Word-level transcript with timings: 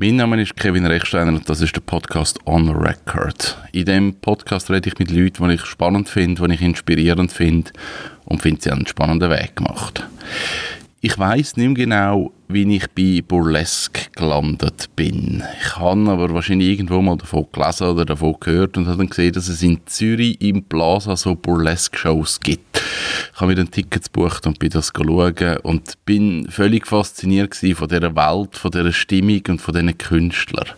Mein 0.00 0.14
Name 0.14 0.40
ist 0.40 0.54
Kevin 0.54 0.86
Rechsteiner 0.86 1.32
und 1.32 1.50
das 1.50 1.60
ist 1.60 1.74
der 1.74 1.80
Podcast 1.80 2.38
On 2.46 2.68
Record. 2.68 3.58
In 3.72 3.84
dem 3.84 4.14
Podcast 4.14 4.70
rede 4.70 4.88
ich 4.88 4.98
mit 5.00 5.10
Leuten, 5.10 5.48
die 5.48 5.56
ich 5.56 5.64
spannend 5.64 6.08
finde, 6.08 6.46
die 6.46 6.54
ich 6.54 6.62
inspirierend 6.62 7.32
finde 7.32 7.72
und 8.24 8.40
finde, 8.40 8.62
sie 8.62 8.70
haben 8.70 8.78
einen 8.78 8.86
spannenden 8.86 9.28
Weg 9.28 9.56
gemacht. 9.56 10.06
Ich 11.00 11.18
weiß 11.18 11.56
nicht 11.56 11.66
mehr 11.66 11.74
genau, 11.74 12.32
wie 12.46 12.76
ich 12.76 12.88
bei 12.90 13.24
Burlesque 13.26 14.02
gelandet 14.14 14.88
bin. 14.94 15.42
Ich 15.60 15.76
habe 15.76 16.08
aber 16.08 16.32
wahrscheinlich 16.32 16.68
irgendwo 16.68 17.02
mal 17.02 17.16
davon 17.16 17.46
gelesen 17.50 17.88
oder 17.88 18.04
davon 18.04 18.36
gehört 18.38 18.76
und 18.76 18.86
habe 18.86 18.98
dann 18.98 19.08
gesehen, 19.08 19.32
dass 19.32 19.48
es 19.48 19.64
in 19.64 19.80
Zürich 19.86 20.40
im 20.40 20.62
Plaza 20.62 21.16
so 21.16 21.34
Burlesque-Shows 21.34 22.38
gibt. 22.38 22.67
Ich 23.34 23.40
habe 23.40 23.48
mir 23.48 23.56
dann 23.56 23.70
Tickets 23.70 24.12
gebucht 24.12 24.46
und 24.46 24.58
bin 24.58 24.70
das 24.70 24.92
schauen 24.94 25.56
und 25.62 26.04
bin 26.04 26.48
völlig 26.50 26.86
fasziniert 26.86 27.54
von 27.54 27.88
dieser 27.88 28.14
Welt, 28.14 28.56
von 28.56 28.70
dieser 28.70 28.92
Stimmung 28.92 29.42
und 29.48 29.60
von 29.60 29.74
diesen 29.74 29.98
Künstlern. 29.98 30.68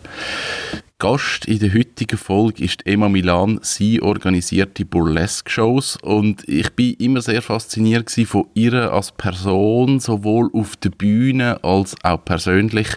Gast 1.01 1.45
in 1.45 1.57
der 1.57 1.73
heutigen 1.73 2.15
Folge 2.15 2.63
ist 2.63 2.85
Emma 2.85 3.09
Milan. 3.09 3.59
Sie 3.63 4.03
organisiert 4.03 4.77
die 4.77 4.83
Burlesque-Shows 4.83 5.97
und 6.03 6.47
ich 6.47 6.69
bin 6.73 6.93
immer 6.99 7.23
sehr 7.23 7.41
fasziniert 7.41 8.11
von 8.27 8.45
ihr 8.53 8.93
als 8.93 9.11
Person, 9.11 9.99
sowohl 9.99 10.51
auf 10.53 10.75
der 10.75 10.91
Bühne 10.91 11.63
als 11.63 11.95
auch 12.03 12.23
persönlich. 12.23 12.87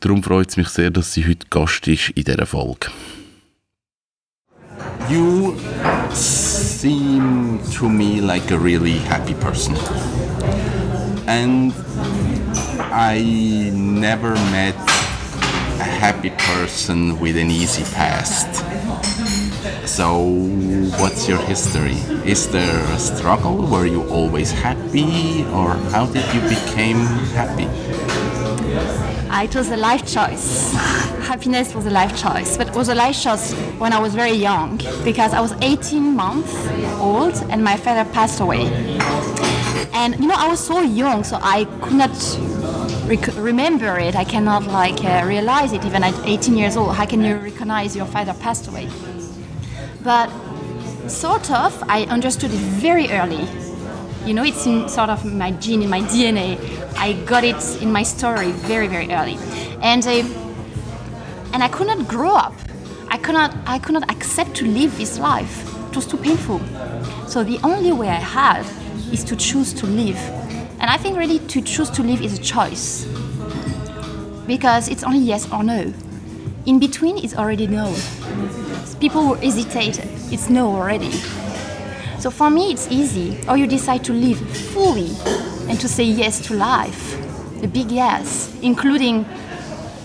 Darum 0.00 0.22
freut 0.22 0.48
es 0.48 0.56
mich 0.56 0.68
sehr, 0.68 0.90
dass 0.90 1.12
sie 1.12 1.26
heute 1.28 1.46
Gast 1.50 1.86
ist 1.86 2.08
in 2.14 2.24
dieser 2.24 2.46
Folge. 2.46 2.88
You 5.10 5.52
seem 6.78 7.58
to 7.72 7.88
me 7.88 8.20
like 8.20 8.52
a 8.52 8.56
really 8.56 8.98
happy 8.98 9.34
person. 9.34 9.74
And 11.26 11.74
I 12.94 13.18
never 13.74 14.34
met 14.54 14.76
a 15.80 15.88
happy 16.02 16.30
person 16.30 17.18
with 17.18 17.36
an 17.36 17.50
easy 17.50 17.82
past. 17.94 18.46
So, 19.88 20.22
what's 21.00 21.28
your 21.28 21.38
history? 21.38 21.98
Is 22.24 22.48
there 22.52 22.84
a 22.94 22.98
struggle? 23.00 23.56
Were 23.66 23.86
you 23.86 24.08
always 24.08 24.52
happy, 24.52 25.42
or 25.52 25.74
how 25.90 26.06
did 26.06 26.32
you 26.32 26.40
become 26.42 27.02
happy? 27.34 27.66
It 29.30 29.54
was 29.54 29.70
a 29.70 29.76
life 29.76 30.00
choice. 30.00 30.72
Happiness 31.22 31.74
was 31.74 31.86
a 31.86 31.90
life 31.90 32.20
choice, 32.20 32.56
but 32.56 32.68
it 32.68 32.74
was 32.74 32.88
a 32.88 32.94
life 32.94 33.22
choice 33.22 33.52
when 33.78 33.92
I 33.92 34.00
was 34.00 34.14
very 34.14 34.32
young 34.32 34.78
because 35.04 35.32
I 35.32 35.40
was 35.40 35.52
18 35.62 36.16
months 36.16 36.52
old 36.98 37.34
and 37.50 37.62
my 37.62 37.76
father 37.76 38.10
passed 38.10 38.40
away. 38.40 38.66
And 39.92 40.18
you 40.18 40.26
know, 40.26 40.34
I 40.36 40.48
was 40.48 40.58
so 40.58 40.80
young, 40.80 41.22
so 41.24 41.38
I 41.40 41.64
could 41.82 41.94
not 41.94 42.10
rec- 43.06 43.36
remember 43.36 43.98
it. 43.98 44.16
I 44.16 44.24
cannot 44.24 44.64
like 44.64 45.04
uh, 45.04 45.22
realize 45.24 45.72
it 45.72 45.84
even 45.84 46.02
at 46.02 46.14
18 46.26 46.56
years 46.56 46.76
old. 46.76 46.96
How 46.96 47.06
can 47.06 47.22
you 47.22 47.36
recognize 47.36 47.94
your 47.94 48.06
father 48.06 48.34
passed 48.34 48.66
away? 48.68 48.88
But 50.02 50.30
sort 51.06 51.50
of, 51.50 51.80
I 51.88 52.04
understood 52.04 52.52
it 52.52 52.60
very 52.60 53.08
early. 53.10 53.46
You 54.28 54.34
know, 54.34 54.44
it's 54.44 54.66
in 54.66 54.90
sort 54.90 55.08
of 55.08 55.24
my 55.24 55.52
gene, 55.52 55.80
in 55.80 55.88
my 55.88 56.02
DNA. 56.02 56.58
I 56.98 57.14
got 57.24 57.44
it 57.44 57.80
in 57.80 57.90
my 57.90 58.02
story 58.02 58.52
very, 58.52 58.86
very 58.86 59.10
early, 59.10 59.38
and 59.80 60.06
uh, 60.06 60.10
and 61.54 61.62
I 61.62 61.68
could 61.68 61.86
not 61.86 62.06
grow 62.06 62.36
up. 62.36 62.52
I 63.08 63.16
could 63.16 63.32
not, 63.32 63.56
I 63.64 63.78
could 63.78 63.94
not 63.94 64.10
accept 64.10 64.54
to 64.56 64.66
live 64.66 64.98
this 64.98 65.18
life. 65.18 65.66
It 65.88 65.96
was 65.96 66.04
too 66.04 66.18
painful. 66.18 66.60
So 67.26 67.42
the 67.42 67.58
only 67.64 67.90
way 67.92 68.10
I 68.10 68.20
had 68.20 68.66
is 69.10 69.24
to 69.24 69.34
choose 69.34 69.72
to 69.72 69.86
live. 69.86 70.18
And 70.78 70.90
I 70.90 70.98
think 70.98 71.16
really 71.16 71.38
to 71.38 71.62
choose 71.62 71.88
to 71.92 72.02
live 72.02 72.20
is 72.20 72.38
a 72.38 72.42
choice. 72.42 73.06
Because 74.46 74.88
it's 74.90 75.04
only 75.04 75.20
yes 75.20 75.50
or 75.50 75.64
no. 75.64 75.94
In 76.66 76.78
between 76.78 77.16
is 77.16 77.34
already 77.34 77.66
no. 77.66 77.96
People 79.00 79.36
hesitate, 79.36 80.00
it's 80.30 80.50
no 80.50 80.76
already. 80.76 81.12
So 82.18 82.30
for 82.30 82.50
me 82.50 82.72
it's 82.72 82.88
easy. 82.90 83.38
Or 83.48 83.56
you 83.56 83.66
decide 83.66 84.04
to 84.04 84.12
live 84.12 84.38
fully 84.72 85.10
and 85.68 85.78
to 85.80 85.88
say 85.88 86.04
yes 86.04 86.40
to 86.48 86.54
life. 86.54 87.14
A 87.62 87.68
big 87.68 87.90
yes, 87.90 88.52
including 88.62 89.24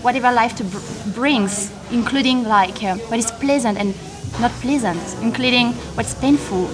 whatever 0.02 0.30
life 0.32 0.54
to 0.56 0.64
br- 0.64 0.78
brings, 1.14 1.72
including 1.90 2.44
like 2.44 2.82
uh, 2.82 2.96
what 3.08 3.18
is 3.18 3.30
pleasant 3.32 3.78
and 3.78 3.94
not 4.40 4.50
pleasant, 4.60 5.00
including 5.22 5.72
what's 5.96 6.14
painful. 6.14 6.68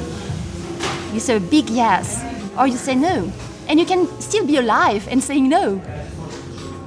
You 1.15 1.21
say 1.21 1.37
a 1.37 1.41
big 1.41 1.71
yes, 1.71 2.25
or 2.59 2.67
you 2.67 2.77
say 2.77 2.95
no, 2.95 3.31
and 3.69 3.79
you 3.79 3.87
can 3.87 4.07
still 4.21 4.47
be 4.47 4.57
alive 4.57 5.07
and 5.09 5.23
saying 5.23 5.49
no. 5.49 5.81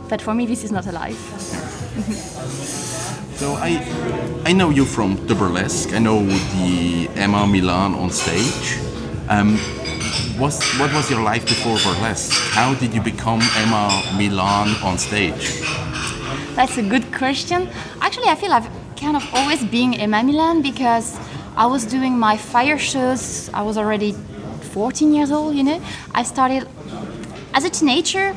But 0.09 0.21
for 0.21 0.33
me, 0.33 0.45
this 0.45 0.63
is 0.63 0.71
not 0.71 0.85
a 0.87 0.91
life. 0.91 1.62
So 3.35 3.55
I, 3.55 3.81
I 4.45 4.53
know 4.53 4.69
you 4.69 4.85
from 4.85 5.17
the 5.27 5.35
burlesque. 5.35 5.91
I 5.91 5.99
know 5.99 6.23
the 6.23 7.09
Emma 7.15 7.45
Milan 7.47 7.95
on 7.95 8.09
stage. 8.11 8.77
Um, 9.27 9.59
was, 10.39 10.63
what 10.79 10.93
was 10.93 11.09
your 11.09 11.21
life 11.21 11.45
before 11.45 11.77
burlesque? 11.79 12.31
How 12.53 12.73
did 12.75 12.93
you 12.93 13.01
become 13.01 13.41
Emma 13.57 14.03
Milan 14.17 14.75
on 14.83 14.97
stage? 14.97 15.61
That's 16.55 16.77
a 16.77 16.83
good 16.83 17.11
question. 17.11 17.69
Actually, 18.01 18.27
I 18.27 18.35
feel 18.35 18.53
I've 18.53 18.69
kind 18.95 19.17
of 19.17 19.27
always 19.33 19.65
been 19.65 19.95
Emma 19.95 20.23
Milan 20.23 20.61
because 20.61 21.19
I 21.57 21.65
was 21.65 21.85
doing 21.85 22.17
my 22.17 22.37
fire 22.37 22.77
shows. 22.77 23.49
I 23.53 23.63
was 23.63 23.77
already 23.77 24.13
14 24.71 25.13
years 25.13 25.31
old, 25.31 25.55
you 25.55 25.63
know. 25.63 25.81
I 26.13 26.23
started 26.23 26.67
as 27.53 27.65
a 27.65 27.69
teenager. 27.69 28.35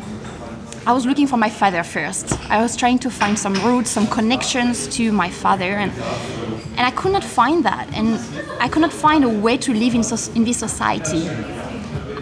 I 0.87 0.93
was 0.93 1.05
looking 1.05 1.27
for 1.27 1.37
my 1.37 1.51
father 1.51 1.83
first. 1.83 2.33
I 2.49 2.63
was 2.63 2.77
trying 2.77 3.01
to 3.01 3.11
find 3.11 3.37
some 3.37 3.55
roots, 3.55 3.91
some 3.91 4.07
connections 4.07 4.87
to 4.97 5.11
my 5.11 5.29
father, 5.29 5.65
and 5.65 5.91
and 6.77 6.87
I 6.87 6.93
could 6.93 7.11
not 7.11 7.25
find 7.25 7.65
that. 7.65 7.93
And 7.93 8.21
I 8.61 8.69
could 8.69 8.83
not 8.83 8.93
find 8.93 9.25
a 9.25 9.29
way 9.29 9.57
to 9.57 9.75
live 9.75 9.97
in, 9.97 10.05
so, 10.05 10.33
in 10.37 10.45
this 10.45 10.59
society. 10.59 11.29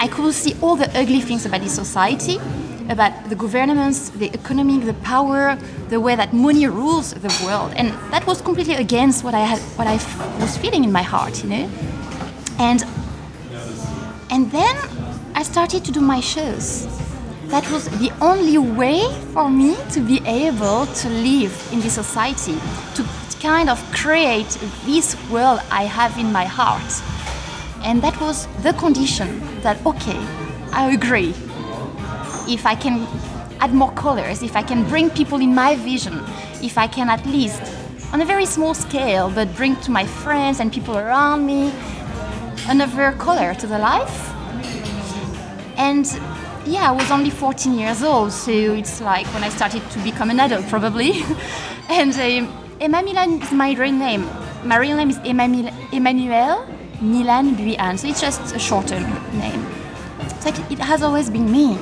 I 0.00 0.08
could 0.08 0.32
see 0.32 0.54
all 0.62 0.76
the 0.76 0.88
ugly 0.98 1.20
things 1.20 1.44
about 1.44 1.60
this 1.60 1.74
society, 1.74 2.38
about 2.88 3.28
the 3.28 3.34
governments, 3.34 4.08
the 4.08 4.30
economy, 4.32 4.78
the 4.78 4.94
power, 4.94 5.58
the 5.90 6.00
way 6.00 6.16
that 6.16 6.32
money 6.32 6.66
rules 6.66 7.12
the 7.12 7.32
world, 7.44 7.74
and 7.76 7.88
that 8.12 8.26
was 8.26 8.40
completely 8.40 8.76
against 8.76 9.24
what 9.24 9.34
I 9.34 9.40
had, 9.40 9.58
what 9.76 9.86
I 9.86 9.96
f- 9.96 10.40
was 10.40 10.56
feeling 10.56 10.84
in 10.84 10.92
my 10.92 11.02
heart, 11.02 11.42
you 11.44 11.50
know. 11.50 11.70
And 12.58 12.82
and 14.30 14.50
then 14.50 14.74
I 15.34 15.42
started 15.42 15.84
to 15.84 15.92
do 15.92 16.00
my 16.00 16.20
shows. 16.20 16.86
That 17.54 17.70
was 17.70 17.88
the 18.00 18.10
only 18.20 18.58
way 18.58 19.06
for 19.32 19.48
me 19.48 19.76
to 19.92 20.00
be 20.00 20.20
able 20.26 20.86
to 20.86 21.08
live 21.08 21.54
in 21.70 21.80
this 21.80 21.92
society, 21.92 22.58
to 22.96 23.06
kind 23.40 23.70
of 23.70 23.78
create 23.92 24.58
this 24.84 25.14
world 25.30 25.60
I 25.70 25.84
have 25.84 26.18
in 26.18 26.32
my 26.32 26.46
heart. 26.46 26.82
And 27.84 28.02
that 28.02 28.20
was 28.20 28.48
the 28.64 28.72
condition 28.72 29.40
that, 29.62 29.76
okay, 29.86 30.18
I 30.72 30.90
agree. 30.90 31.32
If 32.48 32.66
I 32.66 32.74
can 32.74 33.06
add 33.60 33.72
more 33.72 33.92
colors, 33.92 34.42
if 34.42 34.56
I 34.56 34.62
can 34.64 34.82
bring 34.88 35.08
people 35.10 35.40
in 35.40 35.54
my 35.54 35.76
vision, 35.76 36.24
if 36.60 36.76
I 36.76 36.88
can 36.88 37.08
at 37.08 37.24
least, 37.24 37.62
on 38.12 38.20
a 38.20 38.24
very 38.24 38.46
small 38.46 38.74
scale, 38.74 39.30
but 39.30 39.54
bring 39.54 39.76
to 39.82 39.92
my 39.92 40.04
friends 40.04 40.58
and 40.58 40.72
people 40.72 40.98
around 40.98 41.46
me 41.46 41.72
another 42.66 43.12
color 43.12 43.54
to 43.54 43.66
the 43.68 43.78
life. 43.78 44.34
And 45.76 46.04
yeah, 46.66 46.88
I 46.90 46.92
was 46.92 47.10
only 47.10 47.30
14 47.30 47.74
years 47.78 48.02
old, 48.02 48.32
so 48.32 48.50
it's 48.50 49.00
like 49.00 49.26
when 49.34 49.44
I 49.44 49.48
started 49.48 49.82
to 49.90 49.98
become 50.00 50.30
an 50.30 50.40
adult, 50.40 50.66
probably. 50.68 51.22
and 51.88 52.12
um, 52.14 52.64
Emma 52.80 53.02
Milan 53.02 53.42
is 53.42 53.52
my 53.52 53.72
real 53.72 53.92
name. 53.92 54.28
My 54.64 54.76
real 54.76 54.96
name 54.96 55.10
is 55.10 55.18
Emma 55.24 55.44
Emmanuel 55.92 56.66
Milan 57.00 57.54
Buyan, 57.56 57.98
so 57.98 58.08
it's 58.08 58.20
just 58.20 58.54
a 58.54 58.58
shorter 58.58 58.98
name. 59.34 59.66
So 60.40 60.48
it, 60.48 60.72
it 60.72 60.78
has 60.78 61.02
always 61.02 61.28
been 61.28 61.50
me. 61.50 61.78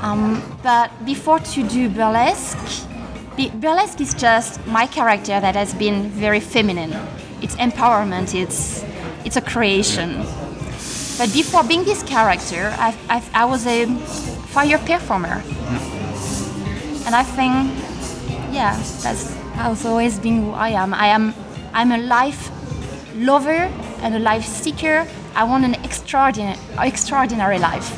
Um, 0.00 0.42
but 0.62 0.90
before 1.04 1.38
to 1.40 1.68
do 1.68 1.88
burlesque, 1.88 2.58
burlesque 3.54 4.00
is 4.00 4.14
just 4.14 4.64
my 4.66 4.86
character 4.86 5.40
that 5.40 5.54
has 5.54 5.74
been 5.74 6.08
very 6.10 6.40
feminine. 6.40 6.92
It's 7.42 7.54
empowerment. 7.56 8.34
It's 8.34 8.84
it's 9.24 9.36
a 9.36 9.40
creation. 9.40 10.24
But 11.18 11.32
before 11.32 11.64
being 11.64 11.82
this 11.82 12.04
character, 12.04 12.72
I, 12.78 12.96
I, 13.10 13.22
I 13.34 13.44
was 13.44 13.66
a 13.66 13.86
fire 14.54 14.78
performer, 14.78 15.42
and 17.04 17.14
I 17.14 17.24
think, 17.24 17.74
yeah, 18.54 18.76
that's 19.02 19.36
has 19.58 19.84
always 19.84 20.18
been 20.20 20.42
who 20.42 20.52
I 20.52 20.68
am. 20.68 20.94
I 20.94 21.08
am 21.08 21.34
I'm 21.74 21.90
a 21.90 21.98
life 21.98 22.50
lover 23.16 23.68
and 24.02 24.14
a 24.14 24.20
life 24.20 24.44
seeker. 24.44 25.06
I 25.34 25.42
want 25.44 25.64
an 25.64 25.74
extraordinary 25.84 26.58
extraordinary 26.78 27.58
life, 27.58 27.88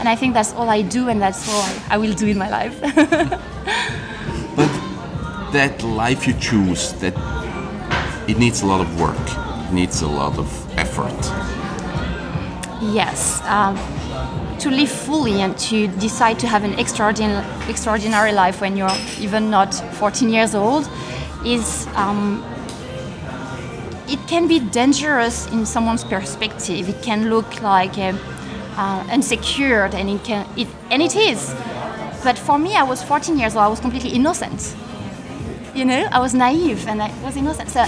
and 0.00 0.08
I 0.08 0.16
think 0.16 0.34
that's 0.34 0.52
all 0.54 0.68
I 0.68 0.82
do, 0.82 1.08
and 1.08 1.22
that's 1.22 1.48
all 1.48 1.64
I 1.88 1.96
will 1.98 2.14
do 2.14 2.26
in 2.26 2.36
my 2.36 2.50
life. 2.50 2.80
but 4.56 4.70
that 5.52 5.84
life 5.84 6.26
you 6.26 6.34
choose, 6.40 6.92
that 6.94 7.14
it 8.28 8.38
needs 8.38 8.62
a 8.62 8.66
lot 8.66 8.80
of 8.80 9.00
work, 9.00 9.26
it 9.68 9.72
needs 9.72 10.02
a 10.02 10.08
lot 10.08 10.36
of 10.38 10.48
effort. 10.76 11.65
Yes. 12.80 13.40
Um, 13.44 13.76
to 14.58 14.70
live 14.70 14.90
fully 14.90 15.42
and 15.42 15.56
to 15.58 15.86
decide 15.86 16.38
to 16.40 16.46
have 16.46 16.64
an 16.64 16.78
extraordinary, 16.78 17.44
extraordinary 17.70 18.32
life 18.32 18.60
when 18.60 18.76
you're 18.76 18.96
even 19.18 19.50
not 19.50 19.74
14 19.74 20.30
years 20.30 20.54
old 20.54 20.88
is 21.44 21.86
um, 21.94 22.42
it 24.08 24.18
can 24.28 24.48
be 24.48 24.60
dangerous 24.60 25.46
in 25.48 25.66
someone's 25.66 26.04
perspective. 26.04 26.88
It 26.88 27.02
can 27.02 27.28
look 27.28 27.60
like 27.62 27.98
uh, 27.98 28.14
uh, 28.76 29.06
unsecured, 29.10 29.94
and 29.94 30.08
it 30.08 30.24
can 30.24 30.46
it 30.56 30.68
and 30.90 31.02
it 31.02 31.16
is. 31.16 31.54
But 32.24 32.38
for 32.38 32.58
me, 32.58 32.74
I 32.76 32.82
was 32.82 33.02
14 33.02 33.38
years 33.38 33.54
old. 33.54 33.64
I 33.64 33.68
was 33.68 33.80
completely 33.80 34.10
innocent. 34.10 34.74
You 35.74 35.84
know, 35.84 36.08
I 36.10 36.20
was 36.20 36.34
naive 36.34 36.88
and 36.88 37.02
I 37.02 37.12
was 37.22 37.36
innocent. 37.36 37.68
So 37.68 37.84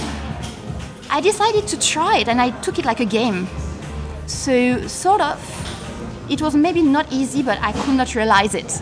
I 1.09 1.21
decided 1.21 1.67
to 1.67 1.79
try 1.79 2.19
it, 2.19 2.27
and 2.27 2.39
I 2.39 2.51
took 2.61 2.79
it 2.79 2.85
like 2.85 2.99
a 2.99 3.05
game. 3.05 3.47
So 4.29 4.85
sort 4.87 5.21
of, 5.21 5.37
it 6.29 6.39
was 6.39 6.55
maybe 6.55 6.83
not 6.83 7.11
easy, 7.11 7.41
but 7.41 7.57
I 7.63 7.71
could 7.71 7.95
not 7.95 8.13
realize 8.13 8.53
it. 8.53 8.79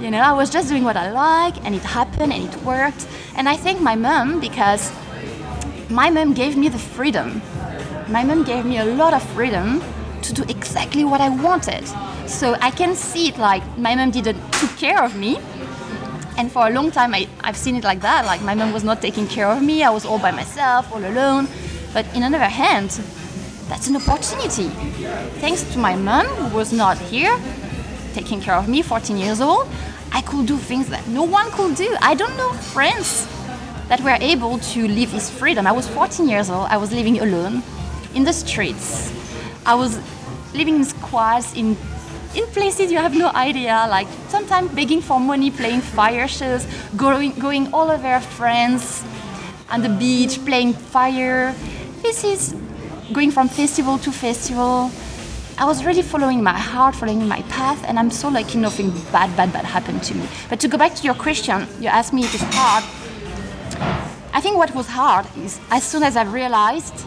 You 0.00 0.12
know, 0.12 0.20
I 0.20 0.32
was 0.32 0.50
just 0.50 0.68
doing 0.68 0.84
what 0.84 0.96
I 0.96 1.10
like, 1.10 1.56
and 1.64 1.74
it 1.74 1.82
happened, 1.82 2.32
and 2.32 2.44
it 2.44 2.62
worked. 2.62 3.08
And 3.34 3.48
I 3.48 3.56
thank 3.56 3.80
my 3.80 3.96
mom 3.96 4.38
because 4.38 4.92
my 5.90 6.10
mom 6.10 6.32
gave 6.32 6.56
me 6.56 6.68
the 6.68 6.78
freedom. 6.78 7.42
My 8.06 8.22
mom 8.22 8.44
gave 8.44 8.64
me 8.64 8.78
a 8.78 8.84
lot 8.84 9.14
of 9.14 9.22
freedom 9.30 9.82
to 10.22 10.32
do 10.32 10.44
exactly 10.44 11.04
what 11.04 11.20
I 11.20 11.28
wanted. 11.28 11.84
So 12.28 12.56
I 12.60 12.70
can 12.70 12.94
see 12.94 13.28
it 13.28 13.36
like 13.36 13.62
my 13.76 13.96
mom 13.96 14.12
didn't 14.12 14.38
took 14.52 14.70
care 14.76 15.02
of 15.02 15.16
me. 15.16 15.38
And 16.38 16.52
for 16.52 16.68
a 16.68 16.70
long 16.70 16.92
time, 16.92 17.14
I, 17.14 17.26
I've 17.40 17.56
seen 17.56 17.74
it 17.74 17.82
like 17.82 18.00
that. 18.02 18.26
Like 18.26 18.42
my 18.42 18.54
mom 18.54 18.72
was 18.72 18.84
not 18.84 19.02
taking 19.02 19.26
care 19.26 19.48
of 19.48 19.60
me. 19.60 19.82
I 19.82 19.90
was 19.90 20.04
all 20.06 20.20
by 20.20 20.30
myself, 20.30 20.92
all 20.92 21.04
alone. 21.04 21.48
But 21.92 22.06
in 22.14 22.22
another 22.22 22.48
hand, 22.48 23.00
that's 23.68 23.88
an 23.88 23.96
opportunity. 23.96 24.68
Thanks 25.40 25.62
to 25.72 25.78
my 25.78 25.96
mom, 25.96 26.26
who 26.26 26.56
was 26.56 26.72
not 26.72 26.98
here, 26.98 27.38
taking 28.12 28.40
care 28.40 28.54
of 28.54 28.68
me, 28.68 28.82
14 28.82 29.16
years 29.16 29.40
old, 29.40 29.68
I 30.12 30.20
could 30.20 30.46
do 30.46 30.56
things 30.56 30.88
that 30.88 31.06
no 31.08 31.24
one 31.24 31.50
could 31.52 31.74
do. 31.74 31.96
I 32.00 32.14
don't 32.14 32.36
know 32.36 32.52
friends 32.52 33.26
that 33.88 34.00
were 34.00 34.16
able 34.20 34.58
to 34.58 34.88
live 34.88 35.12
this 35.12 35.28
freedom. 35.28 35.66
I 35.66 35.72
was 35.72 35.88
14 35.88 36.28
years 36.28 36.50
old. 36.50 36.68
I 36.68 36.76
was 36.76 36.92
living 36.92 37.20
alone 37.20 37.62
in 38.14 38.24
the 38.24 38.32
streets. 38.32 39.12
I 39.66 39.74
was 39.74 39.98
living 40.54 40.76
in 40.76 40.84
squads 40.84 41.54
in 41.54 41.76
in 42.34 42.44
places 42.46 42.90
you 42.90 42.98
have 42.98 43.14
no 43.14 43.28
idea, 43.28 43.86
like 43.88 44.08
sometimes 44.28 44.72
begging 44.72 45.00
for 45.00 45.20
money, 45.20 45.52
playing 45.52 45.80
fire 45.80 46.26
shows, 46.26 46.66
going 46.96 47.32
going 47.38 47.72
all 47.72 47.90
over 47.90 48.20
friends 48.20 49.04
on 49.70 49.82
the 49.82 49.88
beach, 49.88 50.44
playing 50.44 50.72
fire. 50.72 51.54
This 52.02 52.24
is 52.24 52.54
going 53.12 53.30
from 53.30 53.48
festival 53.48 53.98
to 53.98 54.10
festival. 54.10 54.90
I 55.56 55.64
was 55.66 55.84
really 55.84 56.02
following 56.02 56.42
my 56.42 56.58
heart, 56.58 56.96
following 56.96 57.28
my 57.28 57.42
path, 57.42 57.84
and 57.86 57.98
I'm 57.98 58.10
so 58.10 58.28
lucky 58.28 58.58
nothing 58.58 58.90
bad, 59.12 59.36
bad, 59.36 59.52
bad 59.52 59.64
happened 59.64 60.02
to 60.04 60.14
me. 60.14 60.26
But 60.48 60.58
to 60.60 60.68
go 60.68 60.78
back 60.78 60.94
to 60.96 61.02
your 61.04 61.14
question, 61.14 61.66
you 61.80 61.88
asked 61.88 62.12
me 62.12 62.24
if 62.24 62.34
it's 62.34 62.42
hard. 62.54 62.84
I 64.32 64.40
think 64.40 64.56
what 64.56 64.74
was 64.74 64.86
hard 64.88 65.26
is 65.36 65.60
as 65.70 65.84
soon 65.84 66.02
as 66.02 66.16
I 66.16 66.24
realized, 66.24 67.06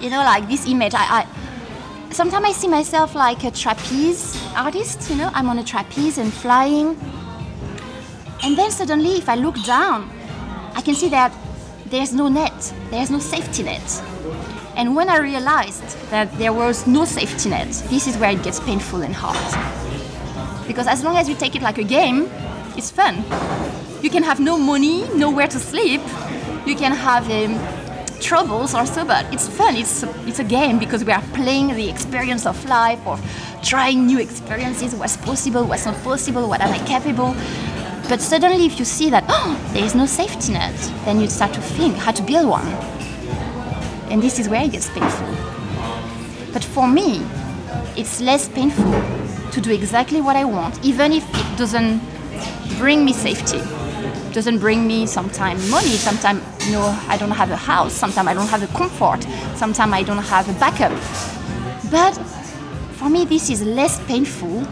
you 0.00 0.10
know, 0.10 0.18
like 0.18 0.48
this 0.48 0.66
image, 0.66 0.94
I, 0.94 1.20
I 1.20 2.12
sometimes 2.12 2.46
I 2.46 2.52
see 2.52 2.66
myself 2.68 3.14
like 3.14 3.44
a 3.44 3.52
trapeze 3.52 4.42
artist, 4.56 5.08
you 5.10 5.16
know, 5.16 5.30
I'm 5.32 5.48
on 5.48 5.58
a 5.58 5.64
trapeze 5.64 6.18
and 6.18 6.32
flying. 6.32 6.98
And 8.42 8.56
then 8.56 8.70
suddenly, 8.70 9.18
if 9.18 9.28
I 9.28 9.36
look 9.36 9.62
down, 9.64 10.10
I 10.74 10.80
can 10.80 10.94
see 10.94 11.08
that 11.10 11.32
there's 11.86 12.12
no 12.12 12.28
net, 12.28 12.74
there's 12.90 13.10
no 13.10 13.18
safety 13.20 13.62
net. 13.62 14.02
And 14.76 14.94
when 14.96 15.08
I 15.08 15.18
realized 15.18 15.98
that 16.10 16.32
there 16.38 16.52
was 16.52 16.86
no 16.86 17.04
safety 17.04 17.50
net, 17.50 17.68
this 17.88 18.06
is 18.06 18.16
where 18.16 18.30
it 18.30 18.42
gets 18.42 18.60
painful 18.60 19.02
and 19.02 19.14
hard. 19.14 19.38
Because 20.66 20.86
as 20.86 21.02
long 21.02 21.16
as 21.16 21.28
you 21.28 21.34
take 21.34 21.56
it 21.56 21.62
like 21.62 21.78
a 21.78 21.84
game, 21.84 22.30
it's 22.76 22.90
fun. 22.90 23.24
You 24.02 24.10
can 24.10 24.22
have 24.22 24.40
no 24.40 24.56
money, 24.56 25.06
nowhere 25.14 25.48
to 25.48 25.58
sleep, 25.58 26.00
you 26.66 26.76
can 26.76 26.92
have 26.92 27.28
um, 27.30 27.58
troubles 28.20 28.74
or 28.74 28.86
so, 28.86 29.04
but 29.04 29.32
it's 29.32 29.48
fun. 29.48 29.76
It's 29.76 30.02
a, 30.02 30.28
it's 30.28 30.38
a 30.38 30.44
game 30.44 30.78
because 30.78 31.04
we 31.04 31.12
are 31.12 31.22
playing 31.34 31.74
the 31.74 31.88
experience 31.88 32.46
of 32.46 32.62
life 32.66 33.04
or 33.06 33.18
trying 33.62 34.06
new 34.06 34.18
experiences. 34.18 34.94
What's 34.94 35.16
possible? 35.16 35.64
What's 35.64 35.86
not 35.86 35.96
possible? 36.04 36.48
What 36.48 36.60
am 36.60 36.72
I 36.72 36.78
capable? 36.86 37.34
But 38.08 38.20
suddenly, 38.20 38.66
if 38.66 38.78
you 38.78 38.84
see 38.84 39.10
that 39.10 39.24
oh, 39.28 39.58
there 39.72 39.84
is 39.84 39.94
no 39.94 40.06
safety 40.06 40.52
net, 40.52 40.74
then 41.04 41.20
you 41.20 41.28
start 41.28 41.52
to 41.54 41.60
think 41.60 41.96
how 41.96 42.12
to 42.12 42.22
build 42.22 42.48
one. 42.48 42.99
And 44.10 44.22
this 44.22 44.38
is 44.38 44.48
where 44.48 44.64
it 44.64 44.72
gets 44.72 44.90
painful. 44.90 45.28
But 46.52 46.64
for 46.64 46.88
me, 46.88 47.22
it's 47.96 48.20
less 48.20 48.48
painful 48.48 48.92
to 49.52 49.60
do 49.60 49.70
exactly 49.70 50.20
what 50.20 50.36
I 50.36 50.44
want, 50.44 50.84
even 50.84 51.12
if 51.12 51.24
it 51.34 51.56
doesn't 51.56 52.00
bring 52.78 53.04
me 53.04 53.12
safety 53.12 53.60
doesn't 54.32 54.58
bring 54.58 54.86
me 54.86 55.06
sometimes 55.06 55.68
money 55.70 55.96
sometimes 55.96 56.40
you 56.66 56.72
know 56.72 56.96
i 57.08 57.16
don't 57.16 57.32
have 57.32 57.50
a 57.50 57.56
house 57.56 57.92
sometimes 57.92 58.28
i 58.28 58.34
don't 58.34 58.46
have 58.46 58.62
a 58.62 58.66
comfort 58.78 59.26
sometimes 59.56 59.92
i 59.92 60.02
don't 60.02 60.18
have 60.18 60.48
a 60.48 60.52
backup. 60.60 60.92
But 61.90 62.12
for 62.92 63.10
me 63.10 63.24
this 63.24 63.50
is 63.50 63.62
less 63.62 63.98
painful 64.06 64.62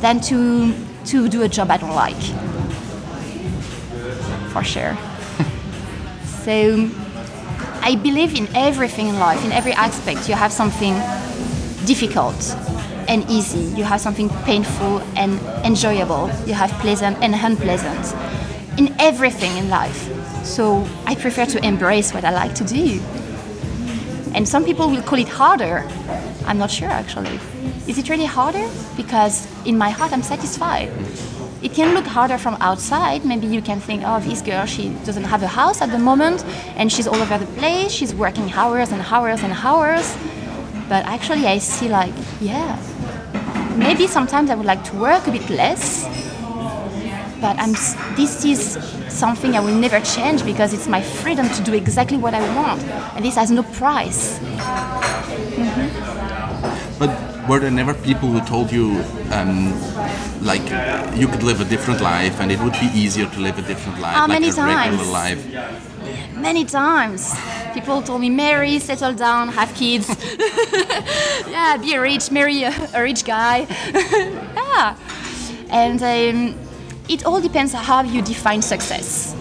than 0.00 0.20
to 0.22 0.74
to 1.06 1.28
do 1.28 1.42
a 1.42 1.48
job 1.48 1.70
i 1.70 1.76
don't 1.76 1.94
like. 1.94 2.22
For 4.52 4.64
sure. 4.64 4.96
So 6.44 6.88
i 7.90 7.94
believe 8.08 8.32
in 8.40 8.46
everything 8.54 9.06
in 9.12 9.18
life 9.18 9.42
in 9.44 9.52
every 9.52 9.74
aspect 9.86 10.28
you 10.28 10.36
have 10.44 10.52
something 10.52 10.94
difficult 11.92 12.40
and 13.12 13.18
easy 13.38 13.64
you 13.78 13.84
have 13.92 14.00
something 14.06 14.28
painful 14.50 14.94
and 15.22 15.30
enjoyable 15.70 16.24
you 16.48 16.54
have 16.62 16.70
pleasant 16.84 17.16
and 17.24 17.32
unpleasant 17.34 18.04
in 18.78 18.94
everything 19.00 19.56
in 19.56 19.68
life. 19.68 20.08
So 20.44 20.88
I 21.04 21.14
prefer 21.16 21.44
to 21.46 21.64
embrace 21.66 22.14
what 22.14 22.24
I 22.24 22.30
like 22.30 22.54
to 22.54 22.64
do. 22.64 23.00
And 24.34 24.48
some 24.48 24.64
people 24.64 24.88
will 24.88 25.02
call 25.02 25.18
it 25.18 25.28
harder. 25.28 25.86
I'm 26.46 26.58
not 26.58 26.70
sure 26.70 26.88
actually. 26.88 27.40
Is 27.88 27.98
it 27.98 28.08
really 28.08 28.24
harder? 28.24 28.68
Because 28.96 29.46
in 29.66 29.76
my 29.76 29.90
heart, 29.90 30.12
I'm 30.12 30.22
satisfied. 30.22 30.90
It 31.62 31.72
can 31.74 31.94
look 31.94 32.06
harder 32.06 32.38
from 32.38 32.56
outside. 32.60 33.24
Maybe 33.24 33.46
you 33.46 33.60
can 33.62 33.80
think, 33.80 34.02
oh, 34.04 34.20
this 34.20 34.42
girl, 34.42 34.66
she 34.66 34.90
doesn't 35.04 35.24
have 35.24 35.42
a 35.42 35.48
house 35.48 35.82
at 35.82 35.90
the 35.90 35.98
moment 35.98 36.44
and 36.76 36.92
she's 36.92 37.06
all 37.06 37.16
over 37.16 37.38
the 37.38 37.46
place. 37.58 37.90
She's 37.90 38.14
working 38.14 38.52
hours 38.52 38.92
and 38.92 39.02
hours 39.02 39.42
and 39.42 39.52
hours. 39.52 40.16
But 40.88 41.04
actually, 41.04 41.46
I 41.46 41.58
see, 41.58 41.88
like, 41.88 42.14
yeah, 42.40 42.78
maybe 43.76 44.06
sometimes 44.06 44.50
I 44.50 44.54
would 44.54 44.66
like 44.66 44.84
to 44.84 44.96
work 44.96 45.26
a 45.26 45.32
bit 45.32 45.50
less 45.50 46.06
but 47.40 47.56
I'm, 47.58 47.72
this 48.16 48.44
is 48.44 48.78
something 49.08 49.54
I 49.54 49.60
will 49.60 49.74
never 49.74 50.00
change 50.00 50.44
because 50.44 50.72
it's 50.72 50.88
my 50.88 51.00
freedom 51.00 51.48
to 51.48 51.62
do 51.62 51.72
exactly 51.74 52.16
what 52.16 52.34
I 52.34 52.40
want, 52.56 52.82
and 53.14 53.24
this 53.24 53.36
has 53.36 53.50
no 53.50 53.62
price. 53.62 54.38
Mm-hmm. 54.38 55.86
But 55.86 55.87
were 57.48 57.58
there 57.58 57.70
never 57.70 57.94
people 57.94 58.28
who 58.28 58.40
told 58.46 58.70
you, 58.70 59.02
um, 59.32 59.72
like, 60.42 60.62
you 61.16 61.26
could 61.26 61.42
live 61.42 61.60
a 61.60 61.64
different 61.64 62.00
life 62.00 62.40
and 62.40 62.52
it 62.52 62.60
would 62.60 62.74
be 62.74 62.90
easier 62.94 63.26
to 63.26 63.40
live 63.40 63.58
a 63.58 63.62
different 63.62 63.98
life, 64.00 64.16
uh, 64.16 64.20
like 64.20 64.28
many 64.28 64.48
a 64.48 64.52
times. 64.52 64.90
regular 64.90 65.12
life? 65.12 66.36
Many 66.36 66.64
times. 66.64 67.34
People 67.74 68.02
told 68.02 68.20
me, 68.20 68.30
marry, 68.30 68.78
settle 68.78 69.14
down, 69.14 69.48
have 69.48 69.74
kids. 69.74 70.08
yeah, 71.48 71.76
be 71.78 71.94
a 71.94 72.00
rich, 72.00 72.30
marry 72.30 72.62
a, 72.62 72.72
a 72.94 73.02
rich 73.02 73.24
guy. 73.24 73.66
yeah. 73.94 74.96
And 75.70 76.02
um, 76.02 76.58
it 77.08 77.24
all 77.24 77.40
depends 77.40 77.74
on 77.74 77.82
how 77.82 78.02
you 78.02 78.22
define 78.22 78.62
success. 78.62 79.34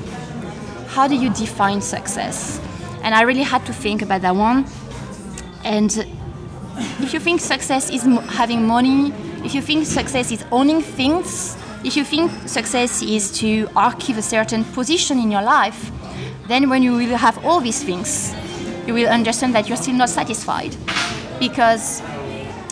How 0.88 1.08
do 1.08 1.16
you 1.16 1.30
define 1.34 1.82
success? 1.82 2.60
And 3.04 3.14
I 3.14 3.22
really 3.22 3.44
had 3.44 3.66
to 3.66 3.74
think 3.74 4.02
about 4.02 4.22
that 4.22 4.36
one. 4.36 4.66
And 5.64 6.08
if 7.00 7.14
you 7.14 7.20
think 7.20 7.42
success 7.42 7.90
is 7.90 8.04
having 8.30 8.66
money, 8.66 9.14
if 9.44 9.54
you 9.54 9.62
think 9.62 9.86
success 9.86 10.32
is 10.32 10.44
owning 10.52 10.82
things, 10.82 11.58
if 11.84 11.96
you 11.96 12.04
think 12.04 12.32
success 12.48 13.02
is 13.02 13.32
to 13.40 13.68
achieve 13.76 14.18
a 14.18 14.22
certain 14.22 14.64
position 14.64 15.20
in 15.20 15.32
your 15.32 15.42
life, 15.42 15.92
then 16.48 16.70
when 16.70 16.84
you 16.84 16.94
will 16.94 17.18
have 17.18 17.44
all 17.46 17.60
these 17.60 17.84
things, 17.84 18.34
you 18.86 18.94
will 18.94 19.08
understand 19.08 19.54
that 19.56 19.68
you're 19.68 19.78
still 19.78 19.96
not 19.96 20.10
satisfied. 20.10 20.76
Because 21.40 22.02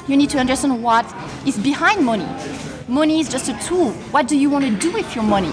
you 0.08 0.18
need 0.18 0.30
to 0.32 0.40
understand 0.40 0.82
what 0.82 1.06
is 1.46 1.58
behind 1.58 2.06
money. 2.06 2.28
Money 2.88 3.20
is 3.20 3.30
just 3.30 3.50
a 3.50 3.54
tool. 3.68 3.92
What 4.12 4.28
do 4.28 4.38
you 4.38 4.50
want 4.50 4.66
to 4.66 4.72
do 4.72 4.92
with 4.92 5.16
your 5.16 5.24
money? 5.24 5.52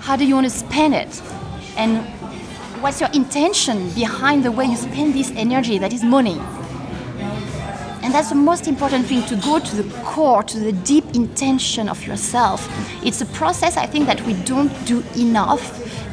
How 0.00 0.16
do 0.16 0.24
you 0.24 0.34
want 0.34 0.46
to 0.46 0.50
spend 0.50 0.94
it? 0.94 1.22
And 1.76 2.04
what's 2.80 3.00
your 3.00 3.10
intention 3.10 3.90
behind 3.90 4.44
the 4.44 4.52
way 4.52 4.66
you 4.66 4.76
spend 4.76 5.14
this 5.14 5.30
energy 5.32 5.78
that 5.78 5.92
is 5.92 6.02
money? 6.02 6.40
And 8.12 8.18
that's 8.18 8.28
the 8.28 8.34
most 8.34 8.66
important 8.66 9.06
thing 9.06 9.24
to 9.24 9.36
go 9.36 9.58
to 9.58 9.76
the 9.76 9.90
core, 10.02 10.42
to 10.42 10.58
the 10.58 10.72
deep 10.72 11.14
intention 11.14 11.88
of 11.88 12.06
yourself. 12.06 12.68
It's 13.02 13.22
a 13.22 13.24
process 13.24 13.78
I 13.78 13.86
think 13.86 14.04
that 14.04 14.20
we 14.26 14.34
don't 14.34 14.70
do 14.84 15.02
enough. 15.16 15.64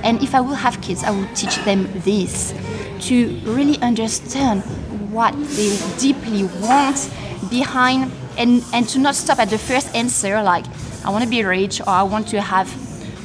And 0.02 0.24
if 0.24 0.34
I 0.34 0.40
will 0.40 0.56
have 0.56 0.80
kids, 0.80 1.04
I 1.04 1.12
will 1.12 1.28
teach 1.36 1.58
them 1.66 1.90
this 2.06 2.54
to 3.02 3.38
really 3.44 3.78
understand 3.82 4.62
what 5.12 5.34
they 5.58 5.78
deeply 5.98 6.46
want 6.62 7.12
behind 7.50 8.14
and 8.38 8.64
and 8.72 8.88
to 8.88 8.98
not 8.98 9.16
stop 9.16 9.40
at 9.40 9.50
the 9.50 9.58
first 9.58 9.94
answer 9.94 10.42
like 10.42 10.64
I 11.04 11.10
want 11.10 11.26
to 11.26 11.30
be 11.30 11.44
rich 11.44 11.82
or 11.82 11.90
I 11.90 12.04
want 12.04 12.30
to 12.30 12.40
have 12.40 12.70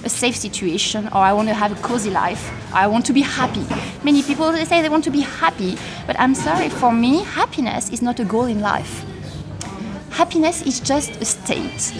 a 0.04 0.08
safe 0.08 0.36
situation 0.36 1.06
or 1.08 1.18
I 1.18 1.32
want 1.32 1.48
to 1.48 1.54
have 1.54 1.72
a 1.72 1.80
cozy 1.82 2.10
life 2.10 2.50
I 2.74 2.88
want 2.88 3.06
to 3.06 3.12
be 3.12 3.22
happy. 3.22 3.64
Many 4.02 4.22
people 4.22 4.50
they 4.50 4.64
say 4.64 4.82
they 4.82 4.88
want 4.88 5.04
to 5.04 5.10
be 5.10 5.20
happy, 5.20 5.78
but 6.06 6.18
I'm 6.18 6.34
sorry 6.34 6.68
for 6.68 6.92
me 6.92 7.22
happiness 7.22 7.90
is 7.90 8.02
not 8.02 8.18
a 8.18 8.24
goal 8.24 8.46
in 8.46 8.60
life. 8.60 9.04
Happiness 10.10 10.62
is 10.62 10.80
just 10.80 11.10
a 11.20 11.24
state. 11.24 11.94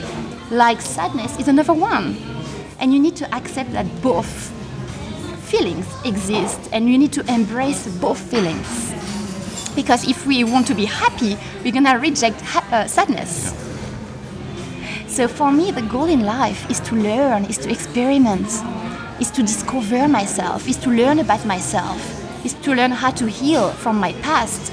Like 0.51 0.81
sadness 0.81 1.39
is 1.39 1.49
another 1.49 1.73
one. 1.73 2.17
And 2.81 2.93
you 2.93 2.99
need 2.99 3.17
to 3.17 3.35
accept 3.35 3.73
that 3.73 3.87
both 4.03 4.51
feelings 5.45 5.87
exist 6.05 6.61
and 6.73 6.89
you 6.89 6.99
need 6.99 7.13
to 7.13 7.33
embrace 7.33 7.87
both 7.99 8.19
feelings. 8.19 8.93
Because 9.77 10.09
if 10.09 10.27
we 10.27 10.43
want 10.45 10.67
to 10.67 10.75
be 10.75 10.85
happy, 10.85 11.37
we're 11.63 11.73
gonna 11.73 11.99
reject 11.99 12.41
ha- 12.41 12.67
uh, 12.73 12.87
sadness. 12.87 13.53
So 15.15 15.29
for 15.29 15.53
me, 15.53 15.71
the 15.71 15.83
goal 15.83 16.07
in 16.07 16.25
life 16.25 16.69
is 16.69 16.81
to 16.81 16.97
learn, 16.97 17.45
is 17.45 17.57
to 17.59 17.71
experiment, 17.71 18.49
is 19.21 19.31
to 19.31 19.43
discover 19.43 20.09
myself, 20.09 20.67
is 20.67 20.77
to 20.79 20.91
learn 20.91 21.21
about 21.21 21.47
myself, 21.47 22.01
is 22.45 22.55
to 22.55 22.75
learn 22.75 22.91
how 22.91 23.13
to 23.13 23.29
heal 23.29 23.71
from 23.71 24.01
my 24.01 24.13
past, 24.15 24.73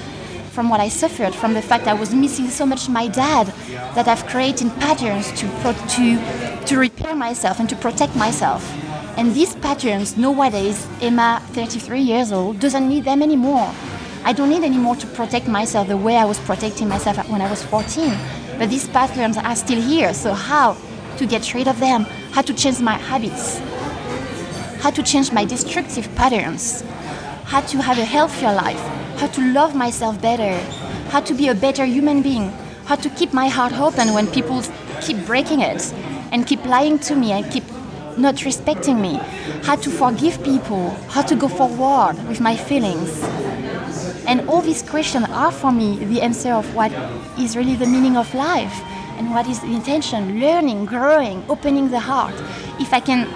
from 0.50 0.67
what 0.67 0.79
I 0.79 0.89
suffered, 0.89 1.36
from 1.36 1.53
the 1.53 1.62
fact 1.62 1.86
I 1.86 1.93
was 1.93 2.15
missing 2.15 2.48
so 2.48 2.65
much 2.65 2.89
my 2.89 3.07
dad, 3.07 3.53
that 3.93 4.07
I've 4.07 4.25
created 4.25 4.71
patterns 4.79 5.29
to, 5.33 5.48
to, 5.48 6.65
to 6.65 6.79
repair 6.79 7.15
myself 7.15 7.60
and 7.60 7.69
to 7.69 7.75
protect 7.75 8.15
myself. 8.15 8.67
And 9.19 9.36
these 9.36 9.53
patterns, 9.57 10.17
nowadays, 10.17 10.88
Emma, 11.03 11.39
33 11.51 12.01
years 12.01 12.31
old, 12.31 12.60
doesn't 12.60 12.89
need 12.89 13.03
them 13.03 13.21
anymore. 13.21 13.71
I 14.24 14.33
don't 14.33 14.50
need 14.50 14.63
anymore 14.63 14.95
to 14.95 15.07
protect 15.07 15.48
myself 15.48 15.88
the 15.88 15.98
way 15.98 16.17
I 16.17 16.25
was 16.25 16.39
protecting 16.39 16.88
myself 16.88 17.29
when 17.29 17.41
I 17.41 17.50
was 17.50 17.62
14. 17.62 18.17
But 18.61 18.69
these 18.69 18.87
patterns 18.87 19.37
are 19.37 19.55
still 19.55 19.81
here. 19.81 20.13
So 20.13 20.33
how 20.33 20.77
to 21.17 21.25
get 21.25 21.51
rid 21.55 21.67
of 21.67 21.79
them? 21.79 22.03
How 22.29 22.43
to 22.43 22.53
change 22.53 22.79
my 22.79 22.93
habits? 22.93 23.57
How 24.83 24.91
to 24.91 25.01
change 25.01 25.31
my 25.31 25.45
destructive 25.45 26.07
patterns? 26.13 26.83
How 27.45 27.61
to 27.61 27.81
have 27.81 27.97
a 27.97 28.05
healthier 28.05 28.53
life? 28.53 28.79
How 29.17 29.25
to 29.25 29.41
love 29.51 29.73
myself 29.73 30.21
better? 30.21 30.59
How 31.09 31.21
to 31.21 31.33
be 31.33 31.47
a 31.47 31.55
better 31.55 31.85
human 31.85 32.21
being? 32.21 32.51
How 32.85 32.97
to 32.97 33.09
keep 33.09 33.33
my 33.33 33.47
heart 33.47 33.73
open 33.73 34.13
when 34.13 34.27
people 34.27 34.61
keep 35.01 35.25
breaking 35.25 35.61
it 35.61 35.91
and 36.31 36.45
keep 36.45 36.63
lying 36.63 36.99
to 36.99 37.15
me 37.15 37.31
and 37.31 37.51
keep 37.51 37.63
not 38.15 38.45
respecting 38.45 39.01
me? 39.01 39.19
How 39.63 39.75
to 39.77 39.89
forgive 39.89 40.43
people? 40.43 40.91
How 41.09 41.23
to 41.23 41.35
go 41.35 41.47
forward 41.47 42.13
with 42.27 42.39
my 42.39 42.55
feelings? 42.55 43.23
And 44.31 44.47
all 44.47 44.61
these 44.61 44.81
questions 44.81 45.27
are 45.29 45.51
for 45.51 45.73
me 45.73 45.97
the 46.05 46.21
answer 46.21 46.53
of 46.53 46.73
what 46.73 46.89
is 47.38 47.57
really 47.57 47.75
the 47.75 47.85
meaning 47.85 48.15
of 48.15 48.33
life 48.33 48.73
and 49.17 49.29
what 49.29 49.45
is 49.45 49.59
the 49.59 49.67
intention 49.67 50.39
learning 50.39 50.85
growing 50.85 51.43
opening 51.50 51.91
the 51.91 52.00
heart. 52.00 52.33
If 52.79 52.93
i 52.93 53.01
can 53.01 53.27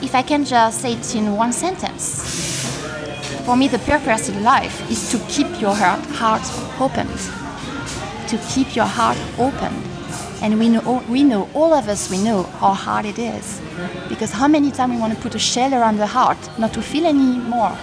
if 0.00 0.14
i 0.14 0.22
can 0.22 0.46
just 0.46 0.80
say 0.80 0.94
it 0.94 1.14
in 1.14 1.36
one 1.36 1.52
sentence. 1.52 2.06
For 3.44 3.54
me 3.54 3.68
the 3.68 3.80
purpose 3.80 4.30
in 4.30 4.42
life 4.42 4.90
is 4.90 5.10
to 5.10 5.18
keep 5.28 5.60
your 5.60 5.74
heart, 5.74 6.00
heart 6.16 6.46
open. 6.80 7.06
To 8.28 8.38
keep 8.48 8.74
your 8.74 8.86
heart 8.98 9.18
open. 9.38 9.74
And 10.40 10.58
we 10.58 10.70
know 10.70 11.04
we 11.06 11.22
know 11.22 11.50
all 11.52 11.74
of 11.74 11.90
us 11.90 12.10
we 12.10 12.16
know 12.16 12.44
how 12.44 12.72
hard 12.72 13.04
it 13.04 13.18
is. 13.18 13.60
Because 14.08 14.30
how 14.32 14.48
many 14.48 14.70
times 14.70 14.94
we 14.94 14.98
want 14.98 15.14
to 15.14 15.20
put 15.20 15.34
a 15.34 15.38
shell 15.38 15.74
around 15.74 15.98
the 15.98 16.06
heart 16.06 16.38
not 16.58 16.72
to 16.72 16.80
feel 16.80 17.04
anymore 17.04 17.76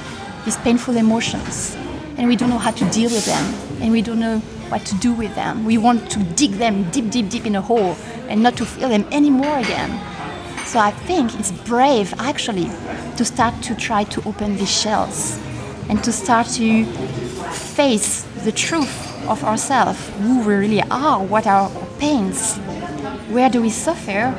these 0.43 0.57
painful 0.57 0.95
emotions 0.97 1.77
and 2.19 2.27
we 2.27 2.35
don't 2.35 2.49
know 2.49 2.57
how 2.57 2.71
to 2.71 2.85
deal 2.91 3.09
with 3.09 3.25
them 3.25 3.81
and 3.81 3.93
we 3.93 4.01
don't 4.01 4.19
know 4.19 4.39
what 4.67 4.85
to 4.85 4.95
do 4.95 5.13
with 5.13 5.33
them. 5.35 5.63
We 5.63 5.77
want 5.77 6.11
to 6.11 6.19
dig 6.19 6.51
them 6.51 6.91
deep, 6.91 7.09
deep, 7.09 7.29
deep 7.29 7.45
in 7.45 7.55
a 7.55 7.61
hole 7.61 7.95
and 8.27 8.43
not 8.43 8.57
to 8.57 8.65
feel 8.65 8.89
them 8.89 9.05
anymore 9.11 9.57
again. 9.57 9.89
So 10.65 10.79
I 10.79 10.91
think 10.91 11.39
it's 11.39 11.51
brave 11.51 12.13
actually 12.19 12.69
to 13.15 13.23
start 13.23 13.63
to 13.63 13.73
try 13.73 14.03
to 14.03 14.27
open 14.27 14.57
these 14.57 14.69
shells 14.69 15.39
and 15.87 16.03
to 16.03 16.11
start 16.11 16.47
to 16.47 16.83
face 17.53 18.23
the 18.43 18.51
truth 18.51 18.93
of 19.29 19.41
ourselves, 19.45 20.09
who 20.19 20.39
we 20.39 20.53
really 20.55 20.81
are, 20.91 21.23
what 21.23 21.47
are 21.47 21.69
our 21.69 21.87
pains, 21.99 22.57
where 23.29 23.49
do 23.49 23.61
we 23.61 23.69
suffer, 23.69 24.31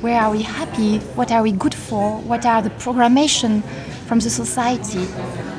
where 0.00 0.22
are 0.22 0.30
we 0.30 0.40
happy, 0.40 0.98
what 1.14 1.30
are 1.30 1.42
we 1.42 1.52
good 1.52 1.74
for, 1.74 2.18
what 2.22 2.46
are 2.46 2.62
the 2.62 2.70
programmation 2.70 3.62
from 4.06 4.20
the 4.20 4.30
society, 4.30 5.06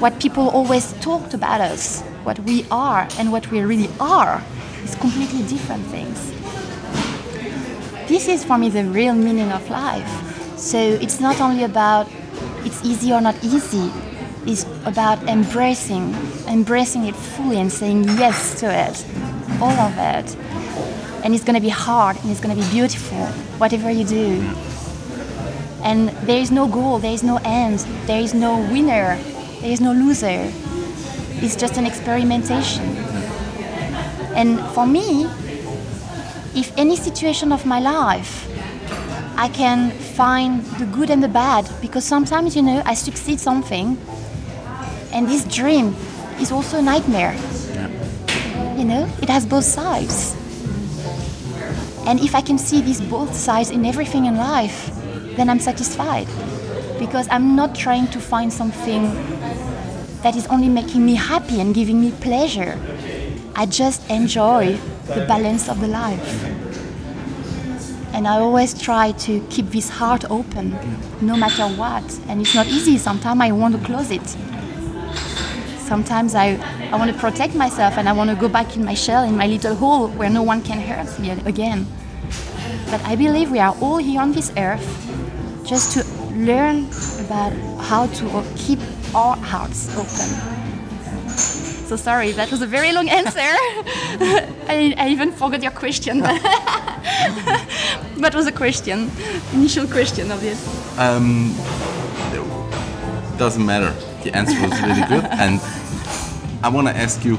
what 0.02 0.20
people 0.20 0.50
always 0.50 0.94
talked 0.94 1.36
about 1.36 1.62
us, 1.62 2.02
what 2.24 2.40
we 2.40 2.66
are 2.72 3.08
and 3.20 3.32
what 3.32 3.50
we 3.52 3.62
really 3.62 3.88
are 4.00 4.42
is 4.84 4.96
completely 4.96 5.44
different 5.44 5.86
things. 5.86 6.32
This 8.10 8.28
is 8.28 8.44
for 8.44 8.58
me 8.58 8.70
the 8.70 8.84
real 8.84 9.14
meaning 9.14 9.52
of 9.52 9.70
life. 9.70 10.10
So 10.58 10.80
it's 10.80 11.20
not 11.20 11.40
only 11.40 11.64
about 11.64 12.08
it's 12.66 12.84
easy 12.84 13.14
or 13.14 13.22
not 13.22 13.36
easy, 13.44 13.92
it's 14.48 14.66
about 14.86 15.22
embracing, 15.30 16.16
embracing 16.48 17.06
it 17.06 17.16
fully 17.16 17.60
and 17.60 17.72
saying 17.72 18.06
yes 18.06 18.60
to 18.62 18.74
it, 18.74 19.06
all 19.62 19.70
of 19.70 19.94
it. 20.00 20.36
And 21.24 21.36
it's 21.36 21.44
gonna 21.44 21.62
be 21.62 21.70
hard 21.70 22.18
and 22.24 22.32
it's 22.32 22.40
gonna 22.40 22.56
be 22.56 22.68
beautiful, 22.72 23.28
whatever 23.60 23.92
you 23.92 24.04
do. 24.04 24.42
And 25.84 26.10
there 26.26 26.42
is 26.42 26.50
no 26.50 26.68
goal, 26.68 26.98
there 26.98 27.14
is 27.14 27.22
no 27.22 27.40
end, 27.46 27.80
there 28.08 28.20
is 28.20 28.34
no 28.34 28.58
winner, 28.72 29.20
there 29.62 29.72
is 29.72 29.80
no 29.80 29.94
loser. 29.94 30.52
It's 31.44 31.56
just 31.56 31.78
an 31.78 31.86
experimentation. 31.86 32.84
And 34.36 34.60
for 34.74 34.88
me, 34.88 35.26
if 36.56 36.76
any 36.78 36.96
situation 36.96 37.52
of 37.52 37.66
my 37.66 37.80
life, 37.80 38.48
I 39.38 39.48
can 39.50 39.92
find 39.92 40.64
the 40.80 40.86
good 40.86 41.10
and 41.10 41.24
the 41.24 41.28
bad 41.28 41.70
because 41.80 42.04
sometimes, 42.04 42.56
you 42.56 42.64
know, 42.64 42.82
I 42.86 42.96
succeed 42.96 43.40
something, 43.40 43.98
and 45.14 45.28
this 45.28 45.44
dream 45.46 45.96
is 46.40 46.52
also 46.52 46.80
a 46.80 46.82
nightmare. 46.82 47.36
You 48.78 48.86
know, 48.86 49.10
it 49.22 49.30
has 49.30 49.46
both 49.46 49.64
sides. 49.64 50.36
And 52.08 52.20
if 52.20 52.34
I 52.34 52.42
can 52.42 52.58
see 52.58 52.82
these 52.82 53.00
both 53.00 53.36
sides 53.36 53.70
in 53.70 53.86
everything 53.86 54.26
in 54.26 54.38
life, 54.38 54.92
then 55.36 55.50
I'm 55.50 55.60
satisfied 55.60 56.28
because 57.02 57.28
I'm 57.32 57.56
not 57.56 57.74
trying 57.74 58.06
to 58.10 58.20
find 58.20 58.54
something 58.54 59.06
that 60.22 60.36
is 60.36 60.46
only 60.48 60.70
making 60.70 61.04
me 61.04 61.16
happy 61.16 61.60
and 61.60 61.74
giving 61.74 62.00
me 62.00 62.12
pleasure. 62.12 62.78
I 63.56 63.66
just 63.66 64.08
enjoy 64.08 64.78
the 65.08 65.26
balance 65.28 65.68
of 65.68 65.82
the 65.82 65.88
life. 65.88 66.30
And 68.14 68.28
I 68.28 68.38
always 68.38 68.80
try 68.80 69.14
to 69.14 69.40
keep 69.50 69.72
this 69.72 69.90
heart 69.90 70.30
open 70.30 70.78
no 71.22 71.36
matter 71.36 71.68
what. 71.76 72.06
And 72.28 72.40
it's 72.40 72.54
not 72.54 72.68
easy. 72.68 73.00
Sometimes 73.00 73.42
I 73.42 73.52
want 73.52 73.76
to 73.76 73.84
close 73.84 74.12
it. 74.12 74.28
Sometimes 75.80 76.36
I, 76.36 76.60
I 76.92 76.98
want 76.98 77.12
to 77.12 77.18
protect 77.18 77.56
myself 77.56 77.98
and 77.98 78.08
I 78.08 78.14
want 78.14 78.30
to 78.30 78.36
go 78.36 78.48
back 78.48 78.78
in 78.78 78.86
my 78.86 78.94
shell, 78.94 79.24
in 79.24 79.36
my 79.36 79.48
little 79.48 79.74
hole 79.74 80.10
where 80.10 80.30
no 80.30 80.44
one 80.44 80.62
can 80.62 80.80
hurt 80.80 81.20
me 81.20 81.32
again. 81.32 81.88
But 82.92 83.02
I 83.06 83.16
believe 83.16 83.50
we 83.50 83.58
are 83.58 83.76
all 83.82 83.98
here 83.98 84.22
on 84.22 84.34
this 84.34 84.54
earth 84.56 84.86
just 85.66 85.94
to 85.94 86.21
learn 86.36 86.88
about 87.26 87.54
how 87.80 88.08
to 88.08 88.44
keep 88.56 88.80
our 89.14 89.36
hearts 89.38 89.90
open. 89.98 90.30
So 91.92 91.96
sorry, 91.98 92.32
that 92.32 92.50
was 92.52 92.62
a 92.62 92.68
very 92.68 92.94
long 92.94 93.10
answer. 93.10 93.40
I, 93.40 94.94
I, 94.98 95.10
even 95.10 95.32
forgot 95.34 95.62
your 95.62 95.72
question. 95.72 96.22
what 98.22 98.34
was 98.34 98.46
the 98.46 98.52
question? 98.54 99.12
Initial 99.54 99.88
question 99.88 100.32
of 100.32 100.40
this. 100.40 100.60
Um, 100.98 101.54
doesn't 103.38 103.66
matter. 103.66 103.92
The 104.24 104.36
answer 104.36 104.62
was 104.62 104.72
really 104.82 105.06
good, 105.10 105.26
and 105.44 105.60
I 106.64 106.70
want 106.70 106.88
to 106.88 106.96
ask 106.96 107.26
you. 107.26 107.38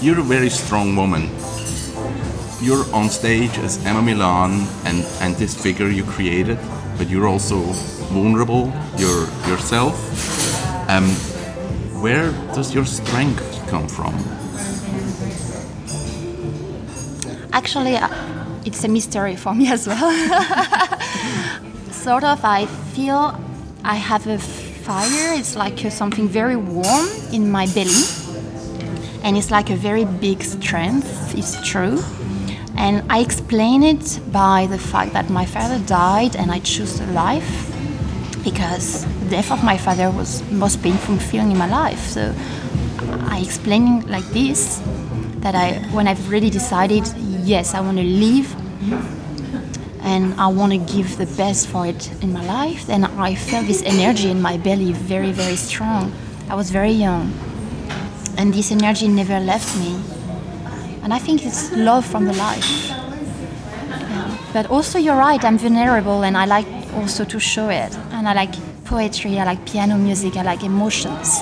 You're 0.00 0.18
a 0.18 0.24
very 0.24 0.50
strong 0.50 0.96
woman. 0.96 1.30
You're 2.62 2.86
on 2.94 3.10
stage 3.10 3.58
as 3.58 3.84
Emma 3.84 4.00
Milan 4.00 4.68
and, 4.84 5.04
and 5.20 5.34
this 5.34 5.52
figure 5.52 5.88
you 5.88 6.04
created, 6.04 6.58
but 6.96 7.10
you're 7.10 7.26
also 7.26 7.58
vulnerable. 8.14 8.72
Yourself. 9.48 9.98
Um, 10.88 11.08
where 12.00 12.30
does 12.54 12.72
your 12.72 12.84
strength 12.84 13.66
come 13.68 13.88
from? 13.88 14.14
Actually, 17.52 17.96
uh, 17.96 18.08
it's 18.64 18.84
a 18.84 18.88
mystery 18.88 19.34
for 19.34 19.54
me 19.54 19.66
as 19.66 19.88
well. 19.88 20.12
sort 21.90 22.22
of, 22.22 22.44
I 22.44 22.66
feel 22.94 23.36
I 23.82 23.96
have 23.96 24.28
a 24.28 24.38
fire. 24.38 25.34
It's 25.34 25.56
like 25.56 25.80
something 25.90 26.28
very 26.28 26.54
warm 26.54 27.08
in 27.32 27.50
my 27.50 27.66
belly, 27.74 28.04
and 29.24 29.36
it's 29.36 29.50
like 29.50 29.68
a 29.70 29.76
very 29.76 30.04
big 30.04 30.44
strength. 30.44 31.34
It's 31.36 31.60
true. 31.66 32.00
And 32.76 33.02
I 33.10 33.20
explain 33.20 33.82
it 33.82 34.20
by 34.32 34.66
the 34.66 34.78
fact 34.78 35.12
that 35.12 35.30
my 35.30 35.46
father 35.46 35.78
died 35.84 36.36
and 36.36 36.50
I 36.50 36.60
chose 36.60 37.00
life 37.12 37.70
because 38.44 39.04
the 39.24 39.30
death 39.30 39.52
of 39.52 39.62
my 39.62 39.76
father 39.76 40.10
was 40.10 40.42
most 40.50 40.82
painful 40.82 41.18
feeling 41.18 41.52
in 41.52 41.58
my 41.58 41.68
life. 41.68 42.00
So 42.08 42.34
I 43.28 43.40
explain 43.40 44.06
like 44.08 44.24
this. 44.32 44.82
that 45.42 45.54
I, 45.56 45.78
when 45.92 46.06
I've 46.06 46.30
really 46.30 46.50
decided, 46.50 47.04
yes, 47.44 47.74
I 47.74 47.80
want 47.80 47.98
to 47.98 48.04
live 48.04 48.54
and 50.02 50.34
I 50.34 50.46
want 50.46 50.72
to 50.72 50.78
give 50.78 51.16
the 51.18 51.26
best 51.36 51.68
for 51.68 51.86
it 51.86 52.10
in 52.22 52.32
my 52.32 52.44
life, 52.44 52.86
then 52.86 53.04
I 53.04 53.34
felt 53.34 53.66
this 53.66 53.82
energy 53.82 54.30
in 54.30 54.40
my 54.40 54.56
belly 54.56 54.92
very, 54.92 55.32
very 55.32 55.56
strong. 55.56 56.12
I 56.48 56.54
was 56.54 56.70
very 56.70 56.92
young, 56.92 57.32
and 58.36 58.54
this 58.54 58.70
energy 58.70 59.08
never 59.08 59.40
left 59.40 59.76
me. 59.78 59.98
And 61.02 61.12
I 61.12 61.18
think 61.18 61.44
it's 61.44 61.72
love 61.72 62.06
from 62.06 62.24
the 62.26 62.32
life. 62.34 62.88
Yeah. 62.88 64.38
But 64.52 64.66
also, 64.70 64.98
you're 64.98 65.16
right, 65.16 65.42
I'm 65.44 65.58
vulnerable, 65.58 66.22
and 66.24 66.36
I 66.36 66.44
like 66.44 66.66
also 66.94 67.24
to 67.24 67.40
show 67.40 67.68
it. 67.68 67.96
And 68.12 68.28
I 68.28 68.34
like 68.34 68.54
poetry, 68.84 69.38
I 69.38 69.44
like 69.44 69.64
piano 69.66 69.96
music, 69.96 70.36
I 70.36 70.42
like 70.42 70.62
emotions. 70.62 71.40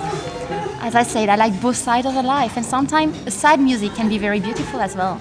As 0.81 0.95
I 0.95 1.03
said, 1.03 1.29
I 1.29 1.37
like 1.37 1.61
both 1.61 1.77
sides 1.77 2.07
of 2.07 2.15
the 2.15 2.23
life, 2.23 2.57
and 2.57 2.65
sometimes 2.65 3.17
a 3.27 3.31
sad 3.31 3.61
music 3.61 3.95
can 3.95 4.09
be 4.09 4.19
very 4.19 4.41
beautiful 4.41 4.81
as 4.81 4.97
well. 4.97 5.21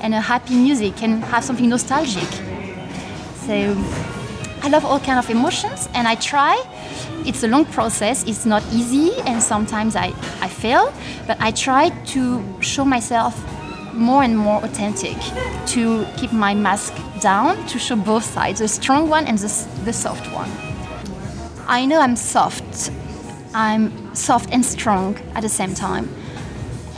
And 0.00 0.14
a 0.14 0.20
happy 0.20 0.54
music 0.54 0.96
can 0.96 1.22
have 1.22 1.42
something 1.42 1.68
nostalgic. 1.68 2.28
So 3.46 3.76
I 4.64 4.68
love 4.68 4.86
all 4.86 4.98
kind 4.98 5.18
of 5.18 5.28
emotions 5.28 5.90
and 5.92 6.08
I 6.08 6.14
try. 6.14 6.56
It's 7.26 7.42
a 7.42 7.48
long 7.48 7.66
process, 7.66 8.24
it's 8.24 8.46
not 8.46 8.62
easy 8.72 9.12
and 9.26 9.42
sometimes 9.42 9.94
I, 9.94 10.06
I 10.40 10.48
fail, 10.48 10.90
but 11.26 11.36
I 11.38 11.50
try 11.50 11.90
to 12.12 12.42
show 12.60 12.84
myself 12.84 13.34
more 13.94 14.22
and 14.22 14.36
more 14.36 14.62
authentic, 14.64 15.16
to 15.66 16.06
keep 16.16 16.32
my 16.32 16.54
mask 16.54 16.94
down, 17.20 17.66
to 17.68 17.78
show 17.78 17.96
both 17.96 18.24
sides, 18.24 18.60
the 18.60 18.68
strong 18.68 19.08
one 19.08 19.26
and 19.26 19.38
the, 19.38 19.68
the 19.84 19.92
soft 19.92 20.26
one. 20.32 20.50
I 21.66 21.86
know 21.86 22.00
I'm 22.00 22.16
soft. 22.16 22.90
I'm 23.54 24.14
soft 24.14 24.52
and 24.52 24.64
strong 24.64 25.16
at 25.34 25.42
the 25.42 25.48
same 25.48 25.74
time. 25.74 26.08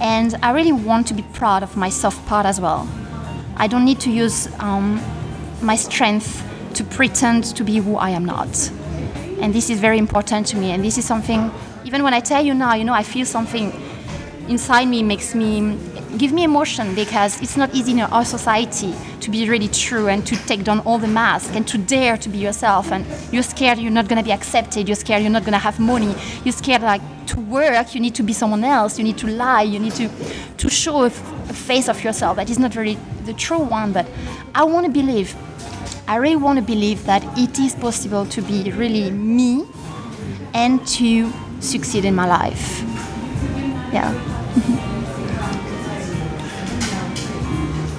And 0.01 0.35
I 0.43 0.53
really 0.53 0.73
want 0.73 1.07
to 1.09 1.15
be 1.15 1.23
proud 1.33 1.63
of 1.63 1.77
my 1.77 1.89
soft 1.89 2.27
part 2.27 2.47
as 2.47 2.61
well. 2.61 2.89
I 3.57 3.67
don't 3.67 3.85
need 3.85 4.01
to 4.01 4.11
use 4.11 4.49
um, 4.59 5.01
my 5.63 5.77
strength 5.77 6.43
to 6.75 6.85
pretend 6.85 7.45
to 7.57 7.65
be 7.65 7.79
who 7.79 7.97
I 7.97 8.11
am 8.11 8.25
not. 8.25 8.71
And 9.41 9.55
this 9.55 9.71
is 9.71 9.81
very 9.81 9.99
important 9.99 10.47
to 10.49 10.57
me. 10.57 10.71
And 10.73 10.85
this 10.85 10.99
is 10.99 11.05
something, 11.05 11.51
even 11.85 12.03
when 12.03 12.13
I 12.13 12.21
tell 12.21 12.45
you 12.45 12.55
now, 12.55 12.75
you 12.75 12.85
know, 12.85 12.93
I 12.93 13.03
feel 13.03 13.25
something 13.25 13.73
inside 14.49 14.87
me 14.87 15.03
makes 15.03 15.35
me 15.35 15.79
give 16.19 16.33
me 16.33 16.45
emotion 16.45 16.95
because 16.95 17.41
it's 17.41 17.57
not 17.57 17.75
easy 17.75 17.93
in 17.93 18.01
our 18.01 18.25
society 18.25 18.95
to 19.21 19.31
be 19.31 19.49
really 19.49 19.69
true 19.69 20.09
and 20.09 20.27
to 20.27 20.37
take 20.47 20.65
down 20.65 20.81
all 20.81 20.99
the 20.99 21.09
masks 21.09 21.55
and 21.55 21.67
to 21.69 21.79
dare 21.79 22.17
to 22.17 22.29
be 22.29 22.39
yourself. 22.39 22.93
And 22.93 23.05
you're 23.33 23.43
scared 23.43 23.79
you're 23.79 23.91
not 23.91 24.09
going 24.09 24.19
to 24.19 24.25
be 24.25 24.33
accepted. 24.33 24.89
You're 24.89 24.97
scared 24.97 25.23
you're 25.23 25.31
not 25.31 25.43
going 25.43 25.53
to 25.53 25.59
have 25.59 25.79
money. 25.79 26.15
You're 26.45 26.53
scared 26.53 26.83
like 26.83 27.03
to 27.27 27.41
work 27.41 27.95
you 27.95 28.01
need 28.01 28.15
to 28.15 28.23
be 28.23 28.33
someone 28.33 28.65
else. 28.65 28.99
You 28.99 29.05
need 29.05 29.19
to 29.19 29.27
lie. 29.27 29.63
You 29.63 29.79
need 29.79 29.95
to 29.95 30.09
to 30.59 30.69
show 30.69 31.05
a 31.05 31.11
face 31.11 31.89
of 31.89 32.03
yourself 32.03 32.37
that 32.37 32.51
is 32.51 32.59
not 32.59 32.77
really 32.77 32.99
the 33.25 33.33
true 33.33 33.59
one. 33.59 33.93
But 33.93 34.07
i 34.55 34.65
want 34.65 34.87
to 34.87 34.93
believe 34.93 35.35
i 36.09 36.17
really 36.17 36.37
want 36.37 36.59
to 36.59 36.65
believe 36.65 37.05
that 37.05 37.23
it 37.39 37.59
is 37.59 37.75
possible 37.75 38.25
to 38.27 38.41
be 38.43 38.71
really 38.73 39.11
me 39.11 39.67
and 40.55 40.87
to 40.87 41.33
succeed 41.61 42.05
in 42.05 42.15
my 42.15 42.27
life. 42.27 42.83
Yeah 43.93 44.83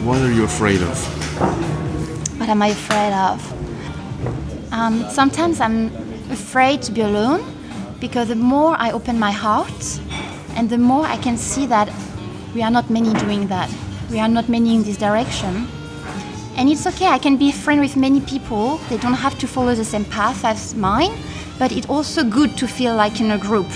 What 0.07 0.21
are 0.21 0.31
you 0.31 0.45
afraid 0.45 0.81
of? 0.81 0.97
What 2.39 2.47
am 2.47 2.61
I 2.61 2.67
afraid 2.67 3.11
of? 3.11 4.71
Um, 4.71 5.03
sometimes 5.09 5.59
I'm 5.59 5.87
afraid 6.31 6.81
to 6.83 6.93
be 6.93 7.01
alone 7.01 7.43
because 7.99 8.29
the 8.29 8.35
more 8.35 8.77
I 8.79 8.91
open 8.91 9.19
my 9.19 9.31
heart 9.31 9.99
and 10.55 10.69
the 10.69 10.77
more 10.77 11.05
I 11.05 11.17
can 11.17 11.35
see 11.35 11.65
that 11.65 11.91
we 12.55 12.63
are 12.63 12.71
not 12.71 12.89
many 12.89 13.11
doing 13.19 13.47
that. 13.47 13.69
We 14.09 14.21
are 14.21 14.29
not 14.29 14.47
many 14.47 14.75
in 14.75 14.83
this 14.83 14.95
direction. 14.95 15.67
And 16.55 16.69
it's 16.69 16.87
okay, 16.87 17.07
I 17.07 17.19
can 17.19 17.35
be 17.35 17.49
a 17.49 17.53
friend 17.53 17.81
with 17.81 17.97
many 17.97 18.21
people. 18.21 18.77
They 18.87 18.99
don't 18.99 19.19
have 19.25 19.37
to 19.39 19.45
follow 19.45 19.75
the 19.75 19.83
same 19.83 20.05
path 20.05 20.45
as 20.45 20.73
mine, 20.73 21.11
but 21.59 21.73
it's 21.73 21.89
also 21.89 22.23
good 22.23 22.55
to 22.59 22.65
feel 22.65 22.95
like 22.95 23.19
in 23.19 23.31
a 23.31 23.37
group. 23.37 23.67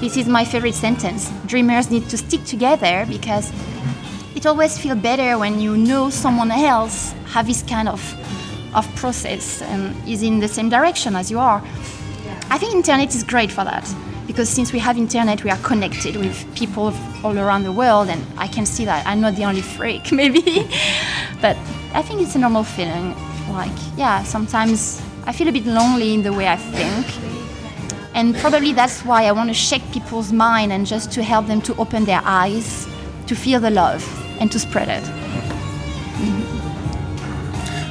This 0.00 0.18
is 0.18 0.28
my 0.28 0.44
favorite 0.44 0.74
sentence. 0.74 1.32
Dreamers 1.46 1.90
need 1.90 2.10
to 2.10 2.18
stick 2.18 2.44
together 2.44 3.06
because 3.08 3.50
it 4.38 4.46
always 4.46 4.78
feels 4.78 4.98
better 5.00 5.36
when 5.36 5.60
you 5.60 5.76
know 5.76 6.08
someone 6.10 6.52
else 6.52 7.12
have 7.26 7.44
this 7.48 7.60
kind 7.64 7.88
of 7.88 8.00
of 8.72 8.86
process 8.94 9.60
and 9.62 9.96
is 10.08 10.22
in 10.22 10.38
the 10.38 10.46
same 10.46 10.68
direction 10.68 11.16
as 11.16 11.28
you 11.28 11.40
are. 11.40 11.60
I 12.48 12.56
think 12.56 12.72
internet 12.72 13.12
is 13.16 13.24
great 13.24 13.50
for 13.50 13.64
that 13.64 13.84
because 14.28 14.48
since 14.48 14.72
we 14.72 14.78
have 14.78 14.96
internet, 14.96 15.42
we 15.42 15.50
are 15.50 15.58
connected 15.70 16.14
with 16.14 16.36
people 16.54 16.94
all 17.24 17.36
around 17.36 17.64
the 17.64 17.72
world, 17.72 18.08
and 18.10 18.24
I 18.36 18.46
can 18.46 18.64
see 18.64 18.84
that 18.84 19.04
I'm 19.08 19.20
not 19.20 19.34
the 19.34 19.44
only 19.44 19.62
freak, 19.62 20.12
maybe. 20.20 20.68
but 21.40 21.56
I 21.92 22.02
think 22.02 22.20
it's 22.22 22.36
a 22.36 22.38
normal 22.38 22.62
feeling. 22.62 23.16
Like, 23.50 23.78
yeah, 23.96 24.22
sometimes 24.22 25.02
I 25.24 25.32
feel 25.32 25.48
a 25.48 25.52
bit 25.52 25.66
lonely 25.66 26.14
in 26.14 26.22
the 26.22 26.32
way 26.32 26.46
I 26.46 26.56
think. 26.56 27.06
And 28.14 28.36
probably 28.36 28.72
that's 28.72 29.04
why 29.04 29.24
I 29.24 29.32
want 29.32 29.50
to 29.50 29.54
shake 29.54 29.82
people's 29.90 30.30
mind 30.32 30.72
and 30.72 30.86
just 30.86 31.10
to 31.12 31.24
help 31.24 31.48
them 31.48 31.60
to 31.62 31.74
open 31.76 32.04
their 32.04 32.20
eyes, 32.22 32.86
to 33.26 33.34
feel 33.34 33.60
the 33.60 33.70
love, 33.70 34.04
and 34.40 34.50
to 34.52 34.58
spread 34.58 34.88
it. 34.88 35.04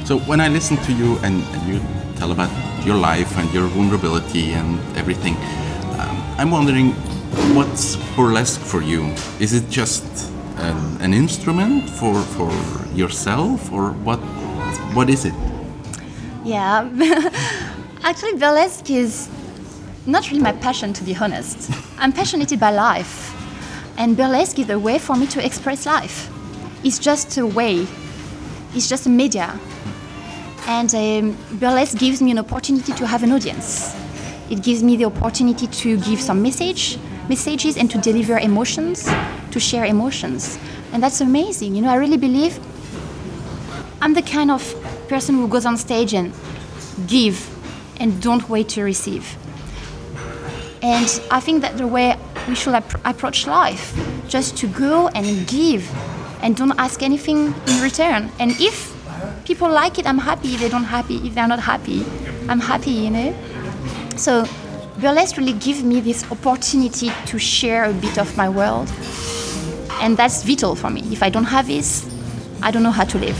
So 0.06 0.18
when 0.20 0.40
I 0.40 0.48
listen 0.48 0.76
to 0.78 0.92
you 0.92 1.18
and, 1.18 1.42
and 1.42 1.68
you 1.68 1.80
tell 2.16 2.32
about 2.32 2.50
your 2.86 2.96
life 2.96 3.36
and 3.36 3.52
your 3.52 3.66
vulnerability 3.66 4.52
and 4.52 4.78
everything, 4.96 5.36
um, 6.00 6.16
I'm 6.38 6.50
wondering 6.50 6.92
what's 7.54 7.96
burlesque 8.16 8.60
for 8.60 8.82
you? 8.82 9.12
Is 9.38 9.52
it 9.52 9.68
just 9.68 10.04
an, 10.56 11.00
an 11.02 11.12
instrument 11.12 11.90
for, 11.90 12.20
for 12.22 12.50
yourself 12.94 13.70
or 13.72 13.92
what? 13.92 14.18
What 14.94 15.10
is 15.10 15.24
it? 15.26 15.34
Yeah, 16.44 16.88
actually, 18.02 18.38
burlesque 18.38 18.90
is 18.90 19.28
not 20.06 20.30
really 20.30 20.42
my 20.42 20.52
passion, 20.52 20.94
to 20.94 21.04
be 21.04 21.14
honest. 21.14 21.70
I'm 21.98 22.12
passionate 22.12 22.58
by 22.58 22.70
life, 22.70 23.34
and 23.98 24.16
burlesque 24.16 24.58
is 24.58 24.70
a 24.70 24.78
way 24.78 24.98
for 24.98 25.16
me 25.16 25.26
to 25.26 25.44
express 25.44 25.84
life. 25.84 26.30
It's 26.84 26.98
just 26.98 27.36
a 27.38 27.46
way, 27.46 27.86
it's 28.74 28.88
just 28.88 29.06
a 29.06 29.10
media. 29.10 29.58
And 30.66 30.94
um, 30.94 31.36
burlesque 31.58 31.98
gives 31.98 32.20
me 32.20 32.30
an 32.30 32.38
opportunity 32.38 32.92
to 32.92 33.06
have 33.06 33.22
an 33.22 33.32
audience. 33.32 33.94
It 34.50 34.62
gives 34.62 34.82
me 34.82 34.96
the 34.96 35.06
opportunity 35.06 35.66
to 35.66 35.98
give 36.00 36.20
some 36.20 36.42
message, 36.42 36.98
messages 37.28 37.76
and 37.76 37.90
to 37.90 37.98
deliver 37.98 38.38
emotions, 38.38 39.08
to 39.50 39.60
share 39.60 39.84
emotions. 39.84 40.58
And 40.92 41.02
that's 41.02 41.20
amazing. 41.20 41.74
You 41.74 41.82
know, 41.82 41.90
I 41.90 41.96
really 41.96 42.16
believe 42.16 42.58
I'm 44.00 44.14
the 44.14 44.22
kind 44.22 44.50
of 44.50 44.62
person 45.08 45.34
who 45.36 45.48
goes 45.48 45.66
on 45.66 45.76
stage 45.76 46.14
and 46.14 46.32
give 47.06 47.48
and 47.98 48.22
don't 48.22 48.48
wait 48.48 48.68
to 48.70 48.82
receive. 48.82 49.36
And 50.82 51.20
I 51.30 51.40
think 51.40 51.62
that 51.62 51.76
the 51.76 51.86
way 51.86 52.16
we 52.46 52.54
should 52.54 52.74
ap- 52.74 53.04
approach 53.04 53.46
life, 53.46 53.98
just 54.28 54.56
to 54.58 54.68
go 54.68 55.08
and 55.08 55.46
give 55.48 55.90
and 56.42 56.56
don't 56.56 56.78
ask 56.78 57.02
anything 57.02 57.54
in 57.66 57.82
return. 57.82 58.30
And 58.38 58.52
if 58.60 58.94
people 59.44 59.70
like 59.70 59.98
it, 59.98 60.06
I'm 60.06 60.18
happy. 60.18 60.54
If 60.54 60.60
they 60.60 60.68
don't 60.68 60.84
happy, 60.84 61.16
if 61.26 61.34
they're 61.34 61.48
not 61.48 61.60
happy, 61.60 62.04
I'm 62.48 62.60
happy, 62.60 62.90
you 62.90 63.10
know. 63.10 63.34
So 64.16 64.46
burlesque 64.98 65.36
really 65.36 65.52
gives 65.52 65.82
me 65.82 66.00
this 66.00 66.30
opportunity 66.30 67.10
to 67.26 67.38
share 67.38 67.84
a 67.84 67.92
bit 67.92 68.18
of 68.18 68.36
my 68.36 68.48
world. 68.48 68.90
And 70.00 70.16
that's 70.16 70.42
vital 70.44 70.74
for 70.74 70.90
me. 70.90 71.02
If 71.12 71.22
I 71.22 71.30
don't 71.30 71.44
have 71.44 71.66
this, 71.66 72.08
I 72.62 72.70
don't 72.70 72.82
know 72.82 72.90
how 72.90 73.04
to 73.04 73.18
live. 73.18 73.38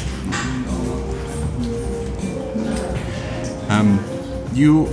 Um, 3.71 4.03
you 4.55 4.89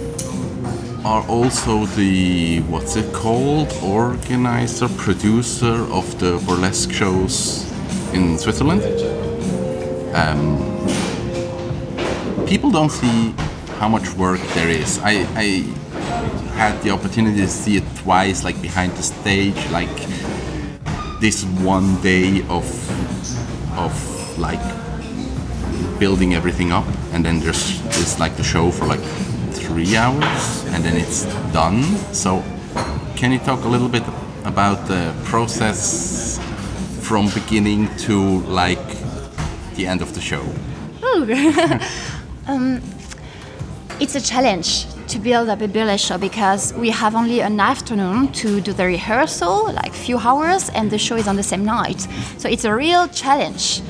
are 1.05 1.25
also 1.27 1.85
the 1.85 2.59
what's 2.61 2.95
it 2.95 3.13
called 3.13 3.71
organizer 3.83 4.89
producer 4.89 5.75
of 5.93 6.19
the 6.19 6.41
burlesque 6.45 6.91
shows 6.91 7.64
in 8.15 8.38
Switzerland. 8.38 8.82
Um, 10.15 10.58
people 12.47 12.71
don't 12.71 12.89
see 12.89 13.34
how 13.80 13.89
much 13.89 14.10
work 14.13 14.39
there 14.54 14.69
is. 14.69 14.99
I, 15.04 15.28
I 15.36 15.45
had 16.56 16.82
the 16.82 16.91
opportunity 16.91 17.41
to 17.41 17.47
see 17.47 17.75
it 17.75 17.84
twice, 17.97 18.43
like 18.43 18.62
behind 18.62 18.93
the 18.93 19.04
stage, 19.04 19.58
like 19.71 19.95
this 21.19 21.43
one 21.62 22.01
day 22.01 22.41
of 22.47 22.65
of 23.78 23.93
like 24.39 24.63
building 25.99 26.34
everything 26.34 26.71
up, 26.71 26.86
and 27.12 27.25
then 27.25 27.39
there's 27.41 27.82
this 27.97 28.17
like 28.19 28.38
the 28.38 28.43
show 28.43 28.71
for 28.71 28.86
like 28.86 29.04
three 29.51 29.97
hours, 29.97 30.63
and 30.73 30.84
then 30.86 30.95
it's 30.95 31.25
done. 31.51 31.84
So, 32.13 32.43
can 33.17 33.34
you 33.34 33.39
talk 33.39 33.65
a 33.65 33.67
little 33.67 33.89
bit 33.89 34.04
about 34.45 34.88
the 34.88 35.13
process 35.25 36.35
from 37.05 37.29
beginning 37.35 37.87
to 37.97 38.39
like 38.47 38.83
the 39.75 39.85
end 39.85 40.01
of 40.01 40.15
the 40.15 40.21
show? 40.21 40.43
it's 43.99 44.15
a 44.15 44.21
challenge 44.21 44.87
to 45.07 45.19
build 45.19 45.49
up 45.49 45.61
a 45.61 45.67
burlesque 45.67 46.07
show 46.07 46.17
because 46.17 46.73
we 46.73 46.89
have 46.89 47.13
only 47.13 47.41
an 47.41 47.59
afternoon 47.59 48.31
to 48.31 48.59
do 48.59 48.73
the 48.73 48.85
rehearsal, 48.85 49.71
like 49.73 49.93
few 49.93 50.17
hours, 50.17 50.69
and 50.69 50.89
the 50.89 50.97
show 50.97 51.15
is 51.15 51.27
on 51.27 51.35
the 51.35 51.43
same 51.43 51.63
night. 51.63 52.07
So 52.39 52.49
it's 52.49 52.65
a 52.65 52.73
real 52.73 53.07
challenge. 53.07 53.83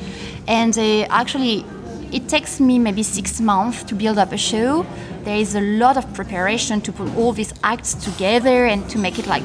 And 0.46 0.76
uh, 0.76 1.06
actually, 1.08 1.64
it 2.12 2.28
takes 2.28 2.60
me 2.60 2.78
maybe 2.78 3.02
six 3.02 3.40
months 3.40 3.82
to 3.84 3.94
build 3.94 4.18
up 4.18 4.32
a 4.32 4.36
show. 4.36 4.84
There 5.24 5.38
is 5.38 5.54
a 5.54 5.62
lot 5.62 5.96
of 5.96 6.04
preparation 6.12 6.82
to 6.82 6.92
put 6.92 7.16
all 7.16 7.32
these 7.32 7.54
acts 7.64 7.94
together 7.94 8.66
and 8.66 8.86
to 8.90 8.98
make 8.98 9.18
it 9.18 9.26
like 9.26 9.44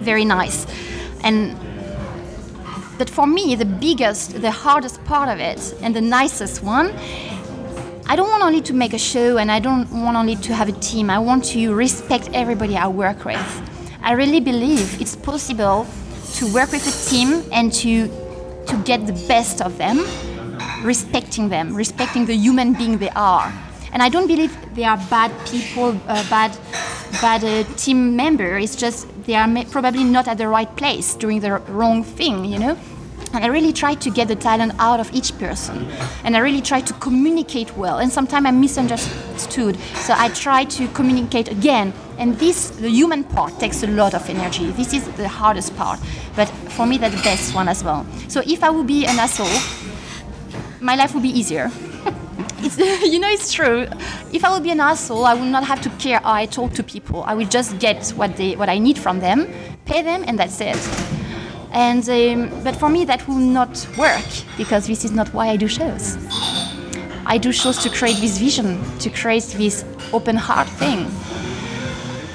very 0.00 0.24
nice. 0.24 0.66
And 1.22 1.58
but 2.98 3.10
for 3.10 3.26
me, 3.26 3.54
the 3.54 3.64
biggest, 3.64 4.40
the 4.40 4.50
hardest 4.50 5.04
part 5.04 5.28
of 5.28 5.38
it, 5.38 5.74
and 5.82 5.94
the 5.94 6.00
nicest 6.00 6.62
one, 6.62 6.94
I 8.06 8.16
don't 8.16 8.28
want 8.28 8.42
only 8.42 8.60
to 8.62 8.74
make 8.74 8.92
a 8.92 8.98
show 8.98 9.38
and 9.38 9.50
I 9.50 9.60
don't 9.60 9.90
want 9.90 10.16
only 10.16 10.36
to 10.36 10.54
have 10.54 10.68
a 10.68 10.78
team. 10.80 11.08
I 11.08 11.18
want 11.18 11.44
to 11.46 11.74
respect 11.74 12.28
everybody 12.34 12.76
I 12.76 12.86
work 12.86 13.24
with. 13.24 13.62
I 14.02 14.12
really 14.12 14.40
believe 14.40 15.00
it's 15.00 15.16
possible 15.16 15.86
to 16.34 16.52
work 16.52 16.70
with 16.70 16.86
a 16.86 17.10
team 17.10 17.42
and 17.50 17.72
to 17.74 18.08
to 18.66 18.76
get 18.84 19.06
the 19.06 19.12
best 19.28 19.60
of 19.60 19.76
them, 19.78 20.04
respecting 20.82 21.48
them, 21.48 21.74
respecting 21.74 22.26
the 22.26 22.34
human 22.34 22.72
being 22.74 22.98
they 22.98 23.10
are. 23.10 23.52
And 23.92 24.02
I 24.02 24.08
don't 24.08 24.26
believe 24.26 24.52
they 24.74 24.84
are 24.84 24.96
bad 25.08 25.30
people, 25.46 25.98
uh, 26.08 26.28
bad 26.28 26.56
bad 27.24 27.42
a 27.42 27.64
team 27.76 28.14
member. 28.16 28.58
It's 28.58 28.76
just 28.76 29.08
they 29.24 29.34
are 29.34 29.48
probably 29.70 30.04
not 30.04 30.28
at 30.28 30.36
the 30.36 30.46
right 30.46 30.68
place 30.76 31.14
doing 31.14 31.40
the 31.40 31.52
wrong 31.72 32.04
thing, 32.04 32.44
you 32.44 32.58
know. 32.58 32.76
And 33.32 33.42
I 33.42 33.46
really 33.46 33.72
try 33.72 33.94
to 33.94 34.10
get 34.10 34.28
the 34.28 34.36
talent 34.36 34.72
out 34.78 35.00
of 35.00 35.10
each 35.14 35.30
person, 35.38 35.88
and 36.22 36.36
I 36.36 36.40
really 36.40 36.60
try 36.60 36.82
to 36.82 36.92
communicate 36.94 37.74
well. 37.78 37.98
And 37.98 38.12
sometimes 38.12 38.44
I'm 38.44 38.60
misunderstood, 38.60 39.78
so 40.04 40.12
I 40.14 40.28
try 40.28 40.64
to 40.64 40.86
communicate 40.88 41.48
again. 41.48 41.94
And 42.18 42.38
this, 42.38 42.68
the 42.68 42.90
human 42.90 43.24
part, 43.24 43.58
takes 43.58 43.82
a 43.82 43.86
lot 43.86 44.12
of 44.12 44.28
energy. 44.28 44.70
This 44.72 44.92
is 44.92 45.04
the 45.16 45.26
hardest 45.26 45.74
part, 45.76 46.00
but 46.36 46.48
for 46.76 46.84
me, 46.84 46.98
that's 46.98 47.16
the 47.16 47.22
best 47.22 47.54
one 47.54 47.68
as 47.68 47.82
well. 47.82 48.04
So 48.28 48.42
if 48.46 48.62
I 48.62 48.68
would 48.68 48.86
be 48.86 49.06
an 49.06 49.18
asshole, 49.18 49.58
my 50.80 50.94
life 50.94 51.14
would 51.14 51.22
be 51.22 51.30
easier. 51.40 51.70
you 52.78 53.20
know, 53.20 53.28
it's 53.28 53.52
true. 53.52 53.86
If 54.32 54.44
I 54.44 54.52
would 54.52 54.64
be 54.64 54.70
an 54.70 54.80
asshole, 54.80 55.26
I 55.26 55.34
would 55.34 55.48
not 55.48 55.62
have 55.64 55.80
to 55.82 55.90
care 55.90 56.18
how 56.18 56.32
I 56.32 56.46
talk 56.46 56.72
to 56.72 56.82
people. 56.82 57.22
I 57.22 57.34
would 57.34 57.50
just 57.50 57.78
get 57.78 58.08
what 58.10 58.36
they, 58.36 58.56
what 58.56 58.68
I 58.68 58.78
need 58.78 58.98
from 58.98 59.20
them, 59.20 59.46
pay 59.84 60.02
them, 60.02 60.24
and 60.26 60.36
that's 60.38 60.60
it. 60.60 60.76
And 61.70 62.08
um, 62.08 62.64
but 62.64 62.74
for 62.74 62.88
me, 62.88 63.04
that 63.04 63.28
will 63.28 63.36
not 63.36 63.86
work 63.96 64.24
because 64.56 64.86
this 64.88 65.04
is 65.04 65.12
not 65.12 65.32
why 65.32 65.50
I 65.50 65.56
do 65.56 65.68
shows. 65.68 66.16
I 67.26 67.38
do 67.38 67.52
shows 67.52 67.78
to 67.84 67.90
create 67.90 68.16
this 68.16 68.38
vision, 68.38 68.82
to 68.98 69.10
create 69.10 69.44
this 69.56 69.84
open 70.12 70.36
heart 70.36 70.68
thing, 70.68 71.06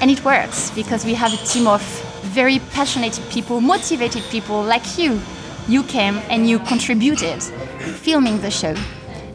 and 0.00 0.10
it 0.10 0.24
works 0.24 0.70
because 0.70 1.04
we 1.04 1.14
have 1.14 1.34
a 1.34 1.44
team 1.44 1.66
of 1.66 1.82
very 2.22 2.60
passionate 2.72 3.20
people, 3.30 3.60
motivated 3.60 4.22
people 4.30 4.62
like 4.62 4.98
you. 4.98 5.20
You 5.68 5.82
came 5.82 6.16
and 6.30 6.48
you 6.48 6.58
contributed, 6.60 7.42
filming 7.42 8.40
the 8.40 8.50
show 8.50 8.74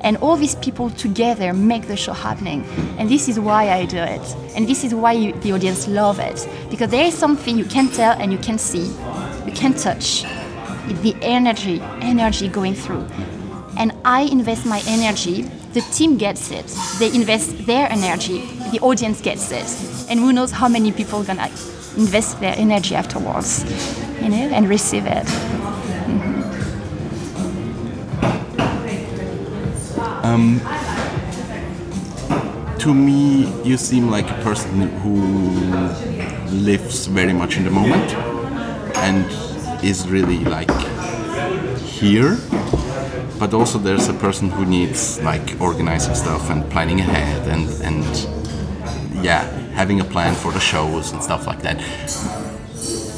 and 0.06 0.16
all 0.18 0.38
these 0.38 0.56
people 0.56 0.90
together 0.92 1.52
make 1.52 1.88
the 1.88 1.98
show 1.98 2.14
happening. 2.14 2.64
And 2.98 3.10
this 3.10 3.28
is 3.28 3.40
why 3.40 3.72
i 3.72 3.86
do 3.86 3.98
it. 3.98 4.36
And 4.56 4.70
this 4.70 4.84
is 4.84 4.94
why 4.94 5.14
you, 5.14 5.34
the 5.42 5.52
audience 5.52 5.88
love 5.88 6.20
it. 6.20 6.48
Because 6.70 6.92
there 6.92 7.06
is 7.06 7.18
something 7.18 7.58
you 7.58 7.66
can 7.66 7.90
tell 7.90 8.14
and 8.14 8.32
you 8.32 8.38
can 8.38 8.58
see. 8.58 8.86
You 9.46 9.52
can 9.54 9.74
touch. 9.74 10.24
The 11.02 11.16
energy 11.22 11.82
energy 12.02 12.48
going 12.48 12.76
through. 12.76 13.06
And 13.78 13.92
i 14.06 14.22
invest 14.22 14.66
my 14.66 14.82
energy. 14.88 15.42
The 15.74 15.82
team 15.92 16.18
gets 16.18 16.52
it. 16.52 16.68
They 17.00 17.14
invest 17.14 17.66
their 17.66 17.92
energy. 17.92 18.46
The 18.72 18.80
audience 18.82 19.20
gets 19.20 19.52
it. 19.52 19.68
And 20.10 20.20
who 20.20 20.32
knows 20.32 20.52
how 20.52 20.70
many 20.70 20.92
people 20.92 21.20
are 21.22 21.26
gonna 21.26 21.50
invest 21.98 22.40
their 22.40 22.54
energy 22.58 22.94
afterwards 22.94 23.64
you 24.22 24.30
know 24.30 24.50
and 24.54 24.68
receive 24.68 25.06
it 25.06 25.26
Um, 30.36 30.60
to 32.80 32.94
me, 32.94 33.48
you 33.64 33.78
seem 33.78 34.10
like 34.10 34.30
a 34.30 34.44
person 34.44 34.90
who 35.00 35.16
lives 36.52 37.06
very 37.06 37.32
much 37.32 37.56
in 37.56 37.64
the 37.64 37.72
moment 37.72 38.14
and 38.98 39.26
is 39.82 40.10
really 40.10 40.40
like 40.40 40.70
here. 41.80 42.38
But 43.40 43.54
also, 43.54 43.80
there's 43.80 44.10
a 44.10 44.14
person 44.14 44.50
who 44.50 44.66
needs 44.66 45.22
like 45.22 45.62
organizing 45.62 46.16
stuff 46.16 46.50
and 46.50 46.70
planning 46.70 47.00
ahead 47.00 47.48
and 47.48 47.70
and 47.82 49.24
yeah, 49.24 49.44
having 49.74 50.02
a 50.02 50.04
plan 50.04 50.36
for 50.36 50.52
the 50.52 50.60
shows 50.60 51.14
and 51.14 51.24
stuff 51.24 51.48
like 51.48 51.62
that. 51.62 51.80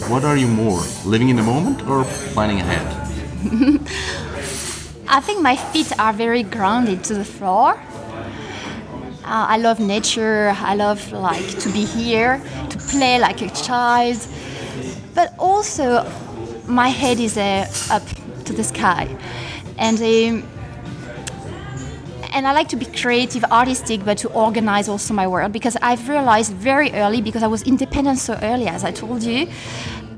What 0.07 0.23
are 0.23 0.37
you 0.37 0.47
more, 0.47 0.83
living 1.03 1.29
in 1.29 1.35
the 1.35 1.47
moment 1.53 1.81
or 1.87 2.03
planning 2.35 2.59
ahead? 2.61 2.85
I 5.09 5.21
think 5.21 5.41
my 5.41 5.55
feet 5.55 5.97
are 5.99 6.11
very 6.11 6.43
grounded 6.43 7.03
to 7.05 7.13
the 7.13 7.23
floor. 7.23 7.79
Uh, 9.23 9.45
I 9.53 9.57
love 9.57 9.79
nature. 9.79 10.53
I 10.57 10.75
love 10.75 11.11
like 11.13 11.47
to 11.59 11.69
be 11.69 11.85
here, 11.85 12.41
to 12.69 12.77
play 12.77 13.17
like 13.17 13.41
a 13.41 13.49
child. 13.49 14.27
But 15.15 15.33
also, 15.39 16.05
my 16.67 16.89
head 16.89 17.19
is 17.19 17.37
uh, 17.37 17.67
up 17.89 18.03
to 18.45 18.53
the 18.53 18.63
sky, 18.63 19.07
and 19.77 19.97
um, 19.97 20.43
and 22.33 22.45
I 22.45 22.51
like 22.51 22.67
to 22.69 22.75
be 22.75 22.85
creative, 22.85 23.45
artistic, 23.45 24.03
but 24.03 24.17
to 24.19 24.29
organize 24.33 24.89
also 24.89 25.13
my 25.13 25.27
world 25.27 25.53
because 25.53 25.77
I've 25.81 26.07
realized 26.09 26.53
very 26.53 26.91
early 26.91 27.21
because 27.21 27.43
I 27.43 27.47
was 27.47 27.63
independent 27.63 28.19
so 28.19 28.37
early, 28.41 28.67
as 28.67 28.83
I 28.83 28.91
told 28.91 29.23
you, 29.23 29.47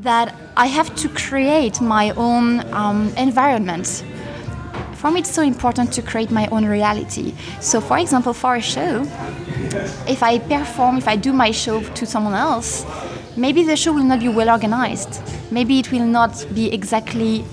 that 0.02 0.36
I 0.58 0.65
have 0.65 0.95
to 0.95 1.10
create 1.10 1.80
my 1.80 2.10
own 2.12 2.62
um, 2.73 3.13
environment 3.17 4.04
for 4.99 5.09
me 5.12 5.21
it's 5.21 5.31
so 5.31 5.41
important 5.41 5.91
to 5.93 6.01
create 6.01 6.31
my 6.31 6.47
own 6.47 6.65
reality. 6.65 7.33
So 7.62 7.81
for 7.81 7.97
example 7.97 8.33
for 8.33 8.55
a 8.55 8.62
show 8.62 9.03
if 10.07 10.23
i 10.23 10.39
perform 10.39 10.97
if 10.97 11.07
i 11.07 11.15
do 11.15 11.31
my 11.31 11.51
show 11.51 11.81
to 11.99 12.05
someone 12.05 12.33
else 12.33 12.85
maybe 13.39 13.63
the 13.63 13.75
show 13.75 13.93
will 13.93 14.03
not 14.03 14.19
be 14.19 14.29
well 14.29 14.49
organized. 14.49 15.21
Maybe 15.51 15.79
it 15.79 15.91
will 15.91 16.05
not 16.05 16.45
be 16.53 16.71
exactly 16.71 17.45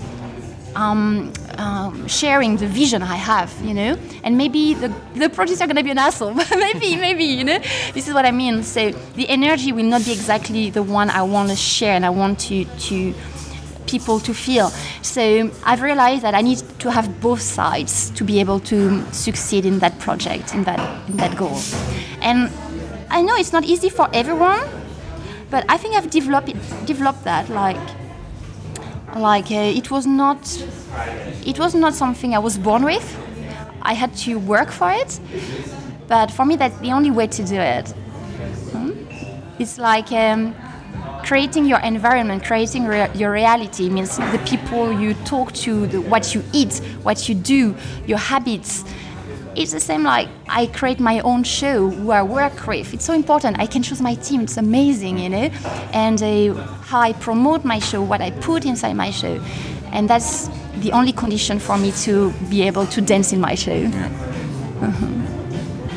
um, 0.75 1.33
um, 1.57 2.07
sharing 2.07 2.57
the 2.57 2.67
vision 2.67 3.03
I 3.03 3.17
have, 3.17 3.55
you 3.63 3.73
know, 3.73 3.97
and 4.23 4.37
maybe 4.37 4.75
the, 4.75 4.95
the 5.15 5.31
producer 5.31 5.65
are 5.65 5.67
gonna 5.67 5.83
be 5.83 5.91
an 5.91 5.99
asshole, 5.99 6.35
maybe, 6.51 6.97
maybe, 6.97 7.25
you 7.25 7.45
know, 7.45 7.59
this 7.95 8.09
is 8.09 8.13
what 8.13 8.27
I 8.27 8.31
mean. 8.31 8.63
So 8.63 8.91
the 8.91 9.29
energy 9.29 9.73
will 9.73 9.85
not 9.85 10.05
be 10.05 10.13
exactly 10.13 10.69
the 10.71 10.83
one 10.83 11.09
I 11.09 11.23
want 11.23 11.49
to 11.51 11.57
share 11.57 11.95
and 11.95 12.05
I 12.05 12.11
want 12.11 12.39
to 12.41 12.65
to 12.65 13.15
people 13.87 14.21
to 14.21 14.35
feel. 14.35 14.71
So 15.03 15.51
I've 15.65 15.83
realized 15.83 16.23
that 16.23 16.35
I 16.35 16.43
need 16.43 16.63
to 16.81 16.91
have 16.91 17.21
both 17.21 17.41
sides 17.41 18.11
to 18.11 18.25
be 18.25 18.41
able 18.41 18.61
to 18.61 19.05
succeed 19.13 19.65
in 19.65 19.79
that 19.81 19.99
project, 19.99 20.55
in 20.55 20.65
that 20.65 20.81
in 21.09 21.17
that 21.17 21.37
goal. 21.37 21.59
And 22.21 22.51
I 23.11 23.23
know 23.23 23.37
it's 23.37 23.53
not 23.53 23.65
easy 23.65 23.89
for 23.89 24.09
everyone, 24.13 24.61
but 25.51 25.65
I 25.69 25.77
think 25.79 25.97
I've 25.97 26.11
developed 26.11 26.53
developed 26.87 27.25
that 27.25 27.49
like 27.49 27.81
like 29.17 29.51
uh, 29.51 29.79
it 29.81 29.91
was 29.91 30.07
not 30.07 30.41
it 31.45 31.59
was 31.59 31.75
not 31.75 31.95
something 31.95 32.35
I 32.35 32.39
was 32.39 32.59
born 32.59 32.85
with. 32.85 33.07
I 33.83 33.95
had 33.95 34.15
to 34.27 34.39
work 34.39 34.71
for 34.71 34.91
it, 34.91 35.21
but 36.09 36.31
for 36.31 36.45
me 36.45 36.57
that's 36.57 36.79
the 36.81 36.93
only 36.93 37.11
way 37.11 37.27
to 37.29 37.45
do 37.45 37.57
it. 37.57 37.89
Hmm? 38.73 38.93
It's 39.59 39.79
like. 39.79 40.13
Um, 40.13 40.55
creating 41.27 41.67
your 41.67 41.81
environment, 41.81 42.45
creating 42.45 42.87
re- 42.87 43.11
your 43.15 43.33
reality 43.33 43.91
means 43.91 44.17
the 44.17 44.41
people 44.47 44.93
you 44.93 45.13
talk 45.25 45.53
to, 45.53 45.87
the, 45.89 46.01
what 46.01 46.35
you 46.35 46.43
eat, 46.53 46.79
what 47.03 47.29
you 47.29 47.35
do, 47.35 47.75
your 48.07 48.19
habits. 48.19 48.85
It's 49.57 49.73
the 49.73 49.81
same 49.81 50.05
like 50.05 50.29
I 50.49 50.67
create 50.67 51.01
my 51.01 51.19
own 51.21 51.43
show 51.43 51.91
who 51.91 52.13
I 52.13 52.23
work 52.23 52.67
with. 52.69 52.95
It's 52.95 53.05
so 53.05 53.13
important. 53.13 53.59
I 53.59 53.67
can 53.67 53.83
choose 53.83 54.01
my 54.01 54.15
team. 54.15 54.43
It's 54.43 54.57
amazing, 54.57 55.19
you 55.19 55.29
know, 55.29 55.51
and 55.93 56.23
uh, 56.23 56.55
how 56.83 57.01
I 57.01 57.13
promote 57.15 57.65
my 57.65 57.81
show, 57.81 58.03
what 58.03 58.21
I 58.21 58.31
put 58.31 58.65
inside 58.65 58.93
my 58.93 59.11
show, 59.11 59.41
and 59.93 60.09
that's 60.09 60.49
the 60.79 60.93
only 60.93 61.13
condition 61.13 61.59
for 61.59 61.77
me 61.77 61.91
to 62.05 62.31
be 62.51 62.63
able 62.63 62.87
to 62.87 63.01
dance 63.01 63.33
in 63.33 63.41
my 63.41 63.57
show. 63.57 63.75
Yeah. 63.75 64.11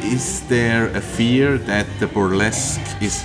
Is 0.04 0.42
there 0.48 0.88
a 0.88 1.02
fear 1.02 1.60
that 1.60 1.86
the 2.00 2.08
burlesque 2.08 2.82
is 3.00 3.24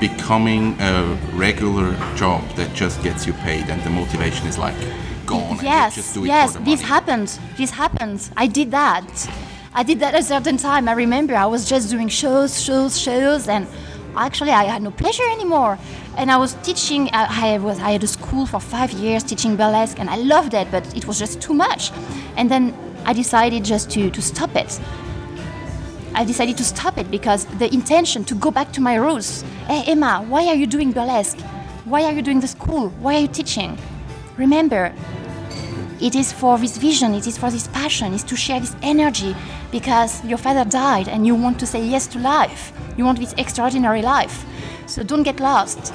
becoming 0.00 0.76
a 0.80 1.18
regular 1.32 1.92
job 2.16 2.48
that 2.56 2.72
just 2.74 3.02
gets 3.02 3.26
you 3.26 3.32
paid 3.32 3.68
and 3.68 3.82
the 3.82 3.90
motivation 3.90 4.46
is 4.46 4.58
like 4.58 4.74
gone 5.26 5.58
yes 5.62 6.16
yes 6.16 6.56
this 6.60 6.80
happens 6.82 7.38
this 7.56 7.70
happens. 7.70 8.30
I 8.36 8.46
did 8.46 8.70
that. 8.72 9.30
I 9.72 9.82
did 9.82 10.00
that 10.00 10.14
at 10.14 10.20
a 10.20 10.22
certain 10.22 10.56
time 10.56 10.88
i 10.88 10.92
remember. 10.92 11.34
I 11.34 11.46
was 11.46 11.68
just 11.68 11.90
doing 11.90 12.08
shows 12.08 12.60
shows 12.60 12.98
shows 13.00 13.48
and 13.48 13.66
actually 14.16 14.50
i 14.50 14.64
had 14.64 14.82
no 14.82 14.90
pleasure 14.90 15.28
anymore. 15.30 15.78
And 16.16 16.30
i 16.30 16.36
was 16.36 16.54
teaching 16.62 17.08
uh, 17.08 17.26
i 17.30 17.58
was 17.58 17.78
i 17.80 17.90
had 17.92 18.04
a 18.04 18.06
school 18.06 18.46
for 18.46 18.60
five 18.60 18.92
years 18.92 19.22
teaching 19.22 19.56
burlesque 19.56 19.98
and 19.98 20.10
i 20.10 20.16
loved 20.16 20.54
it 20.54 20.70
but 20.70 20.84
it 20.96 21.06
was 21.06 21.18
just 21.18 21.40
too 21.40 21.54
much. 21.54 21.92
And 22.36 22.50
then 22.50 22.74
i 23.06 23.12
decided 23.12 23.64
just 23.64 23.90
to, 23.92 24.10
to 24.10 24.22
stop 24.22 24.54
it 24.56 24.80
I 26.16 26.24
decided 26.24 26.56
to 26.58 26.64
stop 26.64 26.96
it 26.96 27.10
because 27.10 27.44
the 27.58 27.72
intention 27.74 28.24
to 28.24 28.36
go 28.36 28.52
back 28.52 28.72
to 28.72 28.80
my 28.80 28.94
roots. 28.94 29.42
Hey 29.66 29.82
Emma, 29.86 30.24
why 30.28 30.46
are 30.46 30.54
you 30.54 30.66
doing 30.66 30.92
burlesque? 30.92 31.40
Why 31.84 32.04
are 32.04 32.12
you 32.12 32.22
doing 32.22 32.38
the 32.38 32.46
school? 32.46 32.90
Why 33.00 33.16
are 33.16 33.20
you 33.20 33.28
teaching? 33.28 33.76
Remember, 34.36 34.94
it 36.00 36.14
is 36.14 36.32
for 36.32 36.56
this 36.56 36.76
vision, 36.76 37.14
it 37.14 37.26
is 37.26 37.36
for 37.36 37.50
this 37.50 37.66
passion, 37.68 38.14
it's 38.14 38.22
to 38.24 38.36
share 38.36 38.60
this 38.60 38.76
energy 38.82 39.34
because 39.72 40.24
your 40.24 40.38
father 40.38 40.64
died 40.64 41.08
and 41.08 41.26
you 41.26 41.34
want 41.34 41.58
to 41.60 41.66
say 41.66 41.84
yes 41.84 42.06
to 42.08 42.20
life. 42.20 42.72
You 42.96 43.04
want 43.04 43.18
this 43.18 43.34
extraordinary 43.36 44.02
life. 44.02 44.44
So 44.86 45.02
don't 45.02 45.24
get 45.24 45.40
lost. 45.40 45.92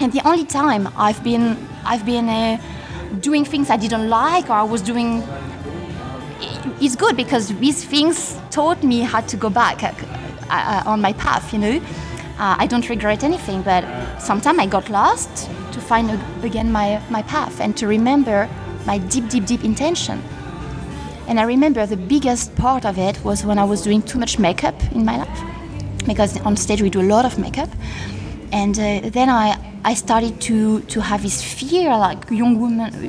And 0.00 0.12
the 0.12 0.26
only 0.26 0.44
time 0.44 0.88
I've 0.96 1.22
been 1.22 1.56
I've 1.84 2.04
been 2.04 2.28
uh, 2.28 2.60
doing 3.20 3.44
things 3.44 3.70
I 3.70 3.76
didn't 3.76 4.10
like 4.10 4.50
or 4.50 4.54
I 4.54 4.64
was 4.64 4.82
doing 4.82 5.22
it's 6.80 6.96
good 6.96 7.16
because 7.16 7.48
these 7.58 7.84
things 7.84 8.38
taught 8.50 8.82
me 8.82 9.00
how 9.00 9.20
to 9.20 9.36
go 9.36 9.50
back 9.50 9.82
uh, 9.82 9.92
uh, 10.50 10.82
on 10.86 11.00
my 11.00 11.12
path, 11.14 11.52
you 11.52 11.58
know. 11.58 11.80
Uh, 12.38 12.54
I 12.58 12.66
don't 12.66 12.88
regret 12.88 13.24
anything, 13.24 13.62
but 13.62 13.82
sometimes 14.20 14.58
I 14.58 14.66
got 14.66 14.90
lost 14.90 15.50
to 15.72 15.80
find 15.80 16.10
again 16.44 16.70
my, 16.70 17.00
my 17.10 17.22
path 17.22 17.60
and 17.60 17.76
to 17.78 17.86
remember 17.86 18.48
my 18.84 18.98
deep, 18.98 19.28
deep, 19.28 19.46
deep 19.46 19.64
intention. 19.64 20.22
And 21.28 21.40
I 21.40 21.44
remember 21.44 21.86
the 21.86 21.96
biggest 21.96 22.54
part 22.56 22.84
of 22.84 22.98
it 22.98 23.24
was 23.24 23.44
when 23.44 23.58
I 23.58 23.64
was 23.64 23.82
doing 23.82 24.02
too 24.02 24.18
much 24.18 24.38
makeup 24.38 24.80
in 24.92 25.04
my 25.04 25.16
life, 25.18 25.40
because 26.06 26.38
on 26.42 26.56
stage 26.56 26.82
we 26.82 26.90
do 26.90 27.00
a 27.00 27.08
lot 27.14 27.24
of 27.24 27.38
makeup. 27.38 27.70
And 28.52 28.78
uh, 28.78 29.10
then 29.10 29.28
I, 29.28 29.58
I 29.86 29.94
started 29.94 30.40
to, 30.40 30.80
to 30.80 31.00
have 31.00 31.22
this 31.22 31.40
fear, 31.40 31.96
like 31.96 32.28
young 32.28 32.60
women, 32.60 33.08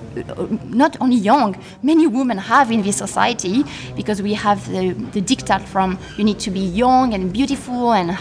not 0.70 0.96
only 1.02 1.16
young, 1.16 1.58
many 1.82 2.06
women 2.06 2.38
have 2.38 2.70
in 2.70 2.84
this 2.84 2.98
society, 2.98 3.64
because 3.96 4.22
we 4.22 4.36
have 4.36 4.64
the, 4.70 4.94
the 5.12 5.20
diktat 5.20 5.64
from 5.64 5.98
you 6.18 6.24
need 6.24 6.38
to 6.42 6.52
be 6.52 6.60
young 6.60 7.16
and 7.16 7.34
beautiful 7.34 7.94
and, 7.94 8.16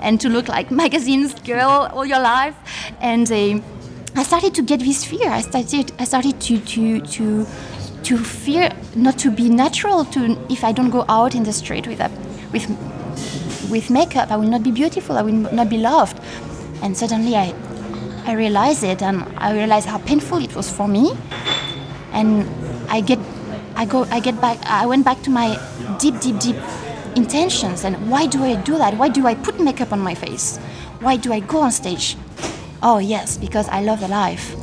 and 0.00 0.20
to 0.20 0.28
look 0.28 0.48
like 0.48 0.72
magazines 0.72 1.32
girl 1.42 1.88
all 1.94 2.04
your 2.04 2.18
life. 2.18 2.56
And 3.00 3.30
uh, 3.30 3.60
I 4.16 4.24
started 4.24 4.52
to 4.56 4.62
get 4.62 4.80
this 4.80 5.04
fear. 5.04 5.28
I 5.30 5.40
started, 5.40 5.92
I 6.00 6.04
started 6.04 6.40
to, 6.40 6.58
to, 6.58 7.00
to, 7.02 7.46
to 8.02 8.18
fear 8.18 8.72
not 8.96 9.16
to 9.20 9.30
be 9.30 9.48
natural. 9.48 10.04
To 10.06 10.36
if 10.50 10.64
I 10.64 10.72
don't 10.72 10.90
go 10.90 11.04
out 11.08 11.36
in 11.36 11.44
the 11.44 11.52
street 11.52 11.86
with 11.86 12.00
a, 12.00 12.10
with 12.52 12.66
with 13.70 13.90
makeup, 13.90 14.32
I 14.32 14.36
will 14.36 14.48
not 14.48 14.64
be 14.64 14.72
beautiful. 14.72 15.16
I 15.16 15.22
will 15.22 15.32
not 15.32 15.70
be 15.70 15.78
loved. 15.78 16.20
And 16.82 16.96
suddenly, 16.96 17.36
I 17.36 17.54
I 18.24 18.32
realized 18.34 18.84
it, 18.84 19.02
and 19.02 19.24
I 19.38 19.52
realized 19.52 19.86
how 19.88 19.98
painful 19.98 20.38
it 20.38 20.54
was 20.54 20.70
for 20.70 20.86
me. 20.88 21.16
And 22.12 22.48
I 22.88 23.00
get 23.00 23.18
I 23.74 23.84
go 23.84 24.04
I 24.10 24.20
get 24.20 24.40
back. 24.40 24.58
I 24.64 24.86
went 24.86 25.04
back 25.04 25.22
to 25.22 25.30
my 25.30 25.58
deep, 25.98 26.20
deep, 26.20 26.38
deep 26.38 26.56
intentions. 27.16 27.84
And 27.84 28.10
why 28.10 28.26
do 28.26 28.44
I 28.44 28.56
do 28.56 28.78
that? 28.78 28.94
Why 28.96 29.08
do 29.08 29.26
I 29.26 29.34
put 29.34 29.60
makeup 29.60 29.92
on 29.92 30.00
my 30.00 30.14
face? 30.14 30.58
Why 31.00 31.16
do 31.16 31.32
I 31.32 31.40
go 31.40 31.60
on 31.60 31.72
stage? 31.72 32.16
Oh, 32.82 32.98
yes, 32.98 33.38
because 33.38 33.68
I 33.68 33.82
love 33.82 34.00
the 34.00 34.08
life 34.08 34.54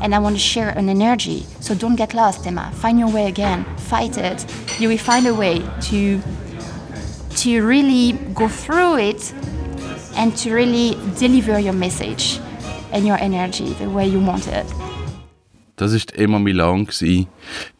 and 0.00 0.14
I 0.14 0.18
want 0.18 0.36
to 0.36 0.40
share 0.40 0.70
an 0.70 0.88
energy. 0.88 1.46
So 1.60 1.74
don't 1.74 1.96
get 1.96 2.14
lost, 2.14 2.46
Emma. 2.46 2.70
Find 2.74 2.98
your 2.98 3.10
way 3.10 3.26
again. 3.26 3.64
Fight 3.76 4.18
it. 4.18 4.44
You 4.78 4.88
will 4.88 4.98
find 4.98 5.26
a 5.26 5.34
way 5.34 5.62
to 5.82 6.20
to 7.36 7.66
really 7.66 8.12
go 8.34 8.48
through 8.48 8.96
it 8.96 9.34
and 10.16 10.34
to 10.38 10.54
really 10.54 10.96
deliver 11.18 11.58
your 11.58 11.74
message 11.74 12.40
and 12.92 13.04
your 13.06 13.18
energy 13.18 13.74
the 13.78 13.86
way 13.86 14.06
you 14.06 14.20
want 14.24 14.46
it. 14.46 14.66
Das 15.76 15.92
ist 15.92 16.16
Emma 16.16 16.38
Milan. 16.38 16.88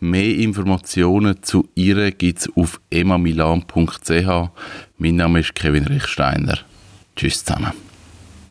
Mehr 0.00 0.34
Informationen 0.36 1.42
zu 1.42 1.68
ihr 1.74 2.10
gibt 2.12 2.40
es 2.40 2.48
auf 2.54 2.78
emmamilan.ch. 2.90 4.50
Mein 4.98 5.16
Name 5.16 5.40
ist 5.40 5.54
Kevin 5.54 5.86
Richsteiner. 5.86 6.58
Tschüss 7.16 7.42
zusammen. 7.42 7.85